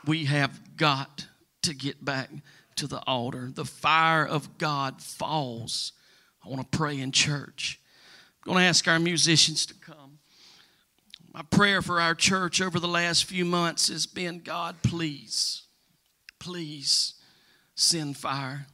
We 0.06 0.26
have 0.26 0.78
got 0.78 1.28
to 1.64 1.74
get 1.74 2.04
back 2.04 2.30
to 2.76 2.88
the 2.88 3.00
altar. 3.08 3.52
The 3.54 3.66
fire 3.66 4.26
of 4.26 4.58
God 4.58 5.02
falls. 5.02 5.94
I 6.46 6.50
want 6.50 6.72
to 6.72 6.78
pray 6.78 7.00
in 7.00 7.12
church 7.12 7.80
I'm 8.46 8.54
going 8.54 8.62
to 8.62 8.68
ask 8.68 8.88
our 8.88 9.00
musicians 9.00 9.66
to 9.66 9.74
come. 9.74 10.20
My 11.34 11.42
prayer 11.42 11.82
for 11.82 12.00
our 12.00 12.14
church 12.14 12.62
over 12.62 12.80
the 12.80 12.88
last 12.88 13.26
few 13.26 13.44
months 13.44 13.88
has 13.88 14.06
been 14.06 14.40
God, 14.40 14.76
please, 14.84 15.64
please 16.38 17.16
send 17.74 18.18
fire. 18.18 18.68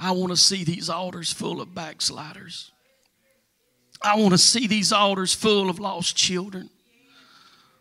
I 0.00 0.12
want 0.12 0.30
to 0.30 0.36
see 0.36 0.64
these 0.64 0.88
altars 0.88 1.32
full 1.32 1.60
of 1.60 1.74
backsliders. 1.74 2.72
I 4.02 4.16
want 4.16 4.32
to 4.32 4.38
see 4.38 4.66
these 4.66 4.92
altars 4.92 5.34
full 5.34 5.68
of 5.68 5.78
lost 5.78 6.16
children, 6.16 6.70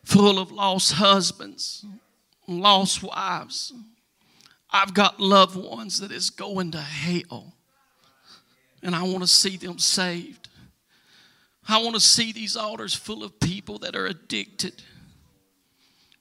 full 0.04 0.38
of 0.38 0.52
lost 0.52 0.94
husbands, 0.94 1.86
lost 2.46 3.02
wives. 3.02 3.72
I've 4.70 4.94
got 4.94 5.20
loved 5.20 5.56
ones 5.56 6.02
that 6.02 6.12
is 6.12 6.30
going 6.30 6.72
to 6.72 6.82
hell 6.82 7.54
and 8.82 8.96
I 8.96 9.04
want 9.04 9.22
to 9.22 9.28
see 9.28 9.58
them 9.58 9.80
saved. 9.80 10.48
I 11.68 11.82
want 11.82 11.96
to 11.96 12.02
see 12.02 12.32
these 12.32 12.56
altars 12.56 12.94
full 12.94 13.24
of 13.24 13.40
people 13.40 13.80
that 13.80 13.96
are 13.96 14.08
addicted. 14.08 14.82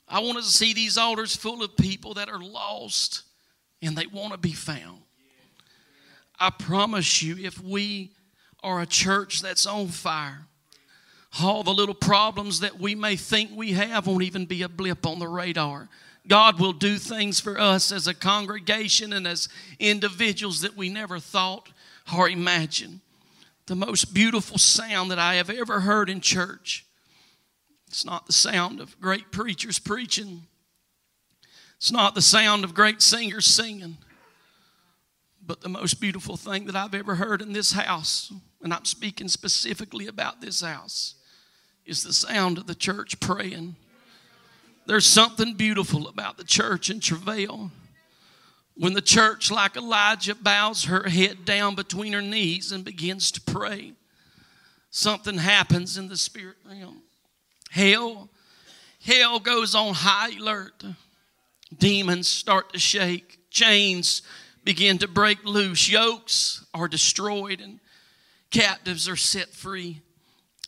I 0.09 0.21
want 0.21 0.39
to 0.39 0.45
see 0.45 0.75
these 0.75 0.99
altars 0.99 1.35
full 1.37 1.63
of 1.63 1.77
people 1.77 2.15
that 2.15 2.29
are 2.29 2.41
lost 2.41 3.23
and 3.83 3.97
they 3.97 4.07
want 4.07 4.33
to 4.33 4.39
be 4.39 4.53
found. 4.53 5.03
I 6.39 6.51
promise 6.51 7.23
you, 7.23 7.37
if 7.39 7.61
we 7.63 8.13
are 8.63 8.81
a 8.81 8.87
church 8.87 9.43
that's 9.43 9.67
on 9.67 9.89
fire, 9.89 10.47
all 11.41 11.63
the 11.63 11.75
little 11.75 11.95
problems 11.95 12.61
that 12.61 12.79
we 12.79 12.95
may 12.95 13.17
think 13.17 13.51
we 13.55 13.73
have 13.73 14.07
won't 14.07 14.23
even 14.23 14.47
be 14.47 14.63
a 14.63 14.69
blip 14.69 15.07
on 15.07 15.19
the 15.19 15.29
radar. 15.29 15.89
God 16.27 16.61
will 16.61 16.73
do 16.73 16.99
things 16.99 17.41
for 17.41 17.59
us 17.59 17.91
as 17.91 18.07
a 18.07 18.15
congregation 18.15 19.13
and 19.13 19.27
as 19.27 19.49
individuals 19.79 20.61
that 20.61 20.77
we 20.77 20.89
never 20.89 21.19
thought 21.19 21.71
or 22.17 22.29
imagined. 22.29 23.01
The 23.67 23.77
most 23.77 24.15
beautiful 24.15 24.59
sound 24.59 25.11
that 25.11 25.19
I 25.19 25.35
have 25.35 25.51
ever 25.51 25.81
heard 25.81 26.09
in 26.09 26.21
church. 26.21 26.87
It's 27.87 28.05
not 28.05 28.27
the 28.27 28.33
sound 28.33 28.81
of 28.81 29.01
great 29.01 29.31
preachers 29.31 29.79
preaching. 29.79 30.47
It's 31.77 31.93
not 31.93 32.15
the 32.15 32.23
sound 32.23 32.65
of 32.65 32.75
great 32.75 33.01
singers 33.01 33.47
singing. 33.47 33.99
But 35.49 35.63
the 35.63 35.71
most 35.71 35.99
beautiful 35.99 36.37
thing 36.37 36.67
that 36.67 36.77
I've 36.77 36.95
ever 36.95 37.15
heard 37.15 37.41
in 37.41 37.55
this 37.55 37.73
house, 37.73 38.31
and 38.63 38.73
I'm 38.73 38.85
speaking 38.85 39.29
specifically 39.29 40.07
about 40.07 40.43
this 40.43 40.61
house, 40.61 41.15
is 41.87 42.03
the 42.03 42.13
sound 42.13 42.59
of 42.59 42.67
the 42.67 42.75
church 42.75 43.19
praying. 43.19 43.75
There's 44.85 45.07
something 45.07 45.55
beautiful 45.55 46.07
about 46.07 46.37
the 46.37 46.45
church 46.45 46.91
in 46.91 47.01
travail. 47.01 47.71
When 48.77 48.93
the 48.93 49.01
church, 49.01 49.51
like 49.51 49.75
Elijah, 49.75 50.35
bows 50.35 50.85
her 50.85 51.09
head 51.09 51.47
down 51.47 51.75
between 51.75 52.13
her 52.13 52.21
knees 52.21 52.71
and 52.71 52.85
begins 52.85 53.31
to 53.31 53.41
pray, 53.41 53.95
something 54.91 55.39
happens 55.39 55.97
in 55.97 56.09
the 56.09 56.19
spirit 56.19 56.59
realm. 56.69 57.01
Hell, 57.71 58.29
hell 59.03 59.41
goes 59.41 59.75
on 59.75 59.95
high 59.95 60.37
alert. 60.39 60.85
Demons 61.79 62.29
start 62.29 62.75
to 62.75 62.79
shake. 62.79 63.39
Chains 63.49 64.21
begin 64.69 64.99
to 64.99 65.09
break 65.09 65.43
loose. 65.47 65.89
Yokes 65.89 66.63
are 66.75 66.89
destroyed 66.89 67.59
and 67.59 67.81
captives 68.51 69.09
are 69.09 69.17
set 69.17 69.49
free. 69.49 70.03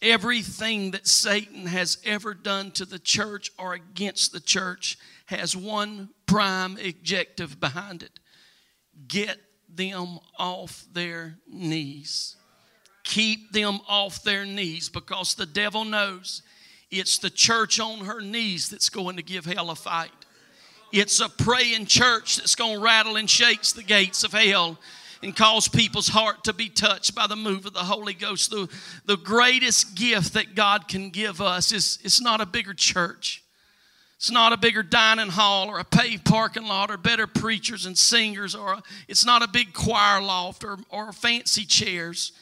Everything 0.01 0.93
that 0.93 1.07
Satan 1.07 1.67
has 1.67 1.99
ever 2.07 2.33
done 2.33 2.71
to 2.71 2.87
the 2.87 2.99
church 2.99 3.51
or 3.59 3.75
against 3.75 4.33
the 4.33 4.41
church 4.41 4.97
has 5.27 5.55
one 5.55 6.09
prime 6.25 6.79
objective 6.83 7.61
behind 7.61 8.03
it 8.03 8.19
get 9.07 9.37
them 9.69 10.19
off 10.39 10.87
their 10.95 11.37
knees. 11.47 12.37
Keep 13.05 13.53
them 13.53 13.81
off 13.87 14.23
their 14.23 14.47
knees 14.47 14.89
because 14.89 15.35
the 15.35 15.45
devil 15.45 15.85
knows 15.85 16.41
it's 16.91 17.19
the 17.19 17.29
church 17.29 17.79
on 17.79 18.07
her 18.07 18.23
knees 18.23 18.71
that's 18.71 18.89
going 18.89 19.17
to 19.17 19.23
give 19.23 19.45
hell 19.45 19.69
a 19.69 19.75
fight. 19.75 20.20
It's 20.93 21.21
a 21.21 21.29
praying 21.29 21.87
church 21.87 22.37
that's 22.37 22.55
going 22.55 22.79
to 22.79 22.85
rattle 22.85 23.17
and 23.17 23.29
shakes 23.29 23.73
the 23.73 23.83
gates 23.83 24.25
of 24.25 24.33
hell 24.33 24.79
and 25.23 25.37
cause 25.37 25.69
people's 25.69 26.09
heart 26.09 26.45
to 26.45 26.53
be 26.53 26.69
touched 26.69 27.15
by 27.15 27.27
the 27.27 27.37
move 27.37 27.67
of 27.67 27.75
the 27.75 27.81
Holy 27.81 28.15
Ghost. 28.15 28.51
The, 28.51 28.69
the 29.05 29.17
greatest 29.17 29.95
gift 29.95 30.33
that 30.35 30.55
God 30.55 30.89
can 30.89 31.11
give 31.11 31.41
us 31.41 31.73
is 31.73 31.99
it's 32.03 32.21
not 32.21 32.41
a 32.41 32.47
bigger 32.47 32.75
church. 32.75 33.45
It's 34.17 34.31
not 34.31 34.53
a 34.53 34.59
bigger 34.59 34.83
dining 34.83 35.31
hall 35.31 35.69
or 35.69 35.79
a 35.79 35.85
paved 35.85 36.25
parking 36.25 36.67
lot 36.67 36.91
or 36.91 36.99
better 36.99 37.27
preachers 37.27 37.87
and 37.87 37.97
singers 37.97 38.55
or 38.55 38.75
a, 38.75 38.83
it's 39.09 39.25
not 39.25 39.43
a 39.43 39.49
big 39.49 39.73
choir 39.73 40.21
loft 40.21 40.63
or, 40.65 40.79
or 40.91 41.13
fancy 41.13 41.65
chairs. 41.65 42.33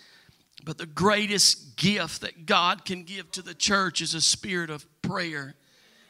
But 0.65 0.79
the 0.79 0.87
greatest 0.87 1.77
gift 1.77 2.23
that 2.23 2.47
God 2.47 2.85
can 2.85 3.05
give 3.05 3.31
to 3.33 3.43
the 3.43 3.55
church 3.55 4.01
is 4.01 4.15
a 4.15 4.21
spirit 4.21 4.71
of 4.71 4.85
prayer 5.03 5.55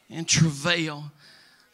and 0.09 0.27
travail. 0.27 1.13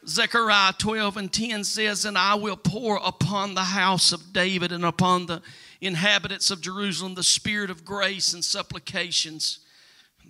Zechariah 0.07 0.75
12 0.77 1.17
and 1.17 1.33
10 1.33 1.64
says, 1.64 2.05
And 2.05 2.19
I 2.19 2.35
will 2.35 2.57
pour 2.57 3.01
upon 3.03 3.55
the 3.55 3.64
house 3.64 4.12
of 4.12 4.33
David 4.33 4.73
and 4.73 4.85
upon 4.85 5.27
the 5.27 5.40
inhabitants 5.81 6.51
of 6.51 6.61
Jerusalem 6.61 7.14
the 7.14 7.23
spirit 7.23 7.71
of 7.71 7.85
grace 7.85 8.33
and 8.35 8.45
supplications. 8.45 9.61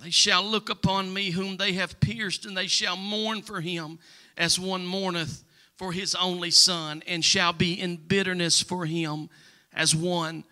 They 0.00 0.10
shall 0.10 0.42
look 0.42 0.70
upon 0.70 1.12
me 1.14 1.30
whom 1.30 1.56
they 1.56 1.72
have 1.74 2.00
pierced, 2.00 2.46
and 2.46 2.56
they 2.56 2.66
shall 2.66 2.96
mourn 2.96 3.42
for 3.42 3.60
him 3.60 3.98
as 4.36 4.58
one 4.58 4.84
mourneth 4.84 5.44
for 5.76 5.92
his 5.92 6.14
only 6.14 6.50
son, 6.50 7.02
and 7.06 7.24
shall 7.24 7.52
be 7.52 7.80
in 7.80 7.96
bitterness 7.96 8.60
for 8.60 8.86
him 8.86 9.28
as 9.72 9.94
one 9.94 10.44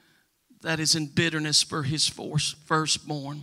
that 0.63 0.81
is 0.81 0.95
in 0.95 1.07
bitterness 1.07 1.63
for 1.63 1.83
his 1.83 2.09
firstborn. 2.09 3.43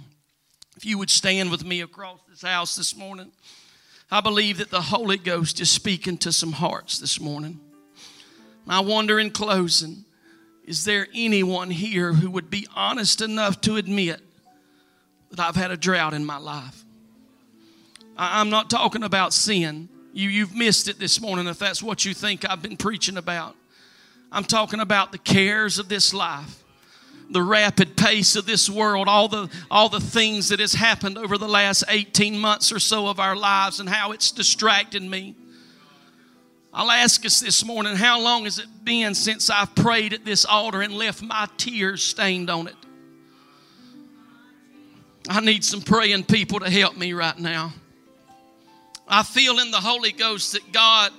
If 0.76 0.86
you 0.86 0.98
would 0.98 1.10
stand 1.10 1.52
with 1.52 1.65
me 1.65 1.82
across 1.82 2.20
this 2.30 2.42
house 2.42 2.76
this 2.76 2.96
morning, 2.96 3.32
I 4.12 4.22
believe 4.22 4.58
that 4.58 4.72
the 4.72 4.82
Holy 4.82 5.17
Ghost 5.17 5.60
is 5.60 5.69
speaking 5.69 6.17
to 6.19 6.32
some 6.32 6.54
hearts 6.54 6.98
this 6.98 7.19
morning. 7.19 7.60
I 8.67 8.80
wonder 8.80 9.19
in 9.19 9.32
closing, 9.32 10.06
is 10.65 10.84
there 10.86 11.08
anyone 11.13 11.69
here 11.69 12.13
who 12.13 12.30
would 12.32 12.50
be 12.50 12.67
honest 12.76 13.22
enough 13.22 13.62
to 13.62 13.78
admit 13.78 14.22
that 15.32 15.39
I've 15.39 15.56
had 15.56 15.72
a 15.72 15.78
drought 15.78 16.13
in 16.13 16.26
my 16.26 16.38
life? 16.38 16.84
I'm 18.17 18.50
not 18.50 18.69
talking 18.69 19.04
about 19.04 19.32
sin. 19.32 19.89
You, 20.12 20.30
you've 20.30 20.56
missed 20.56 20.88
it 20.88 21.00
this 21.00 21.22
morning 21.22 21.48
if 21.48 21.60
that's 21.60 21.82
what 21.82 22.04
you 22.04 22.13
think 22.13 22.50
I've 22.50 22.62
been 22.62 22.78
preaching 22.78 23.17
about. 23.17 23.56
I'm 24.32 24.43
talking 24.43 24.80
about 24.80 25.12
the 25.12 25.17
cares 25.17 25.80
of 25.80 25.88
this 25.88 26.13
life, 26.13 26.63
the 27.30 27.42
rapid 27.42 27.96
pace 27.96 28.36
of 28.36 28.46
this 28.46 28.70
world, 28.70 29.08
all 29.08 29.28
the, 29.28 29.50
all 29.70 29.89
the 29.89 30.00
things 30.00 30.50
that 30.50 30.60
has 30.60 30.74
happened 30.74 31.18
over 31.18 31.38
the 31.38 31.48
last 31.48 31.84
18 31.88 32.38
months 32.38 32.72
or 32.72 32.80
so 32.80 33.08
of 33.08 33.20
our 33.20 33.36
lives 33.36 33.80
and 33.80 33.88
how 33.88 34.12
it's 34.12 34.32
distracted 34.32 35.04
me. 35.04 35.36
I'll 36.74 36.92
ask 36.92 37.26
us 37.26 37.39
this 37.39 37.65
morning 37.65 37.96
how 37.96 38.22
long 38.22 38.44
has 38.44 38.60
it 38.60 38.68
been 38.84 39.15
since 39.15 39.50
I've 39.50 39.74
prayed 39.76 40.13
at 40.13 40.26
this 40.26 40.46
altar 40.46 40.82
and 40.82 40.94
left 40.94 41.22
my 41.22 41.48
tears 41.58 42.04
stained 42.04 42.50
on 42.50 42.68
it? 42.68 42.76
I 45.28 45.42
need 45.42 45.63
some 45.63 45.82
praying 45.82 46.24
people 46.24 46.60
to 46.60 46.70
help 46.70 46.98
me 46.98 47.13
right 47.13 47.38
now. 47.38 47.74
I 49.08 49.24
feel 49.24 49.60
in 49.60 49.72
the 49.72 49.78
Holy 49.78 50.12
Ghost 50.12 50.54
that 50.54 50.72
God 50.72 51.12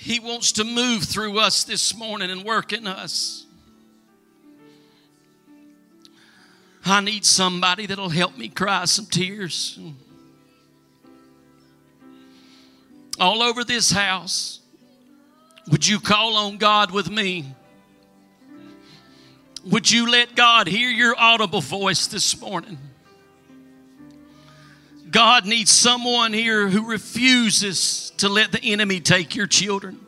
he 0.00 0.20
wants 0.20 0.52
to 0.52 0.64
move 0.64 1.02
through 1.02 1.40
us 1.40 1.64
this 1.64 1.92
morning 1.96 2.30
and 2.30 2.44
work 2.44 2.72
in 2.72 2.86
us. 2.86 3.44
I 6.88 7.00
need 7.00 7.24
somebody 7.24 7.86
that'll 7.86 8.08
help 8.08 8.36
me 8.36 8.48
cry 8.48 8.84
some 8.84 9.06
tears. 9.06 9.78
All 13.20 13.42
over 13.42 13.64
this 13.64 13.90
house, 13.90 14.60
would 15.70 15.86
you 15.86 15.98
call 15.98 16.36
on 16.36 16.58
God 16.58 16.92
with 16.92 17.10
me? 17.10 17.52
Would 19.64 19.90
you 19.90 20.08
let 20.10 20.36
God 20.36 20.68
hear 20.68 20.88
your 20.88 21.14
audible 21.18 21.60
voice 21.60 22.06
this 22.06 22.40
morning? 22.40 22.78
God 25.10 25.46
needs 25.46 25.70
someone 25.70 26.32
here 26.32 26.68
who 26.68 26.88
refuses 26.88 28.12
to 28.18 28.28
let 28.28 28.52
the 28.52 28.62
enemy 28.62 29.00
take 29.00 29.34
your 29.34 29.46
children. 29.46 29.98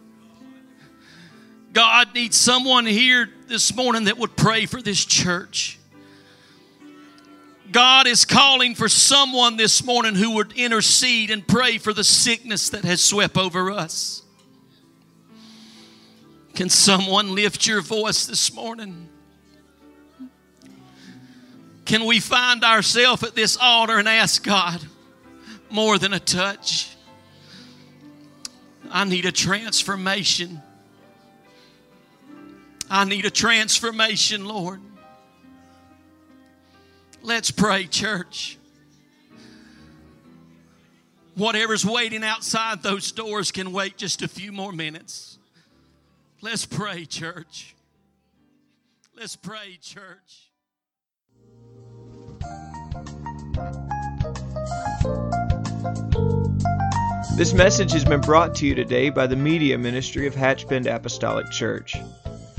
God 1.72 2.14
needs 2.14 2.36
someone 2.36 2.86
here 2.86 3.28
this 3.48 3.74
morning 3.74 4.04
that 4.04 4.18
would 4.18 4.36
pray 4.36 4.66
for 4.66 4.80
this 4.80 5.04
church. 5.04 5.79
God 7.72 8.06
is 8.06 8.24
calling 8.24 8.74
for 8.74 8.88
someone 8.88 9.56
this 9.56 9.84
morning 9.84 10.14
who 10.14 10.36
would 10.36 10.52
intercede 10.52 11.30
and 11.30 11.46
pray 11.46 11.78
for 11.78 11.92
the 11.92 12.04
sickness 12.04 12.70
that 12.70 12.84
has 12.84 13.02
swept 13.02 13.36
over 13.36 13.70
us. 13.70 14.22
Can 16.54 16.68
someone 16.68 17.34
lift 17.34 17.66
your 17.66 17.80
voice 17.80 18.26
this 18.26 18.52
morning? 18.52 19.08
Can 21.84 22.04
we 22.04 22.20
find 22.20 22.64
ourselves 22.64 23.22
at 23.22 23.34
this 23.34 23.56
altar 23.56 23.98
and 23.98 24.08
ask 24.08 24.44
God 24.44 24.80
more 25.70 25.98
than 25.98 26.12
a 26.12 26.20
touch? 26.20 26.94
I 28.90 29.04
need 29.04 29.24
a 29.26 29.32
transformation. 29.32 30.60
I 32.90 33.04
need 33.04 33.24
a 33.24 33.30
transformation, 33.30 34.44
Lord. 34.44 34.80
Let's 37.22 37.50
pray, 37.50 37.86
church. 37.86 38.58
Whatever's 41.34 41.84
waiting 41.84 42.24
outside 42.24 42.82
those 42.82 43.12
doors 43.12 43.52
can 43.52 43.72
wait 43.72 43.96
just 43.96 44.22
a 44.22 44.28
few 44.28 44.52
more 44.52 44.72
minutes. 44.72 45.38
Let's 46.40 46.64
pray, 46.64 47.04
church. 47.04 47.74
Let's 49.16 49.36
pray, 49.36 49.78
church. 49.82 50.50
This 57.36 57.54
message 57.54 57.92
has 57.92 58.04
been 58.04 58.20
brought 58.20 58.54
to 58.56 58.66
you 58.66 58.74
today 58.74 59.10
by 59.10 59.26
the 59.26 59.36
Media 59.36 59.76
Ministry 59.78 60.26
of 60.26 60.34
Hatchbend 60.34 60.86
Apostolic 60.86 61.50
Church. 61.50 61.96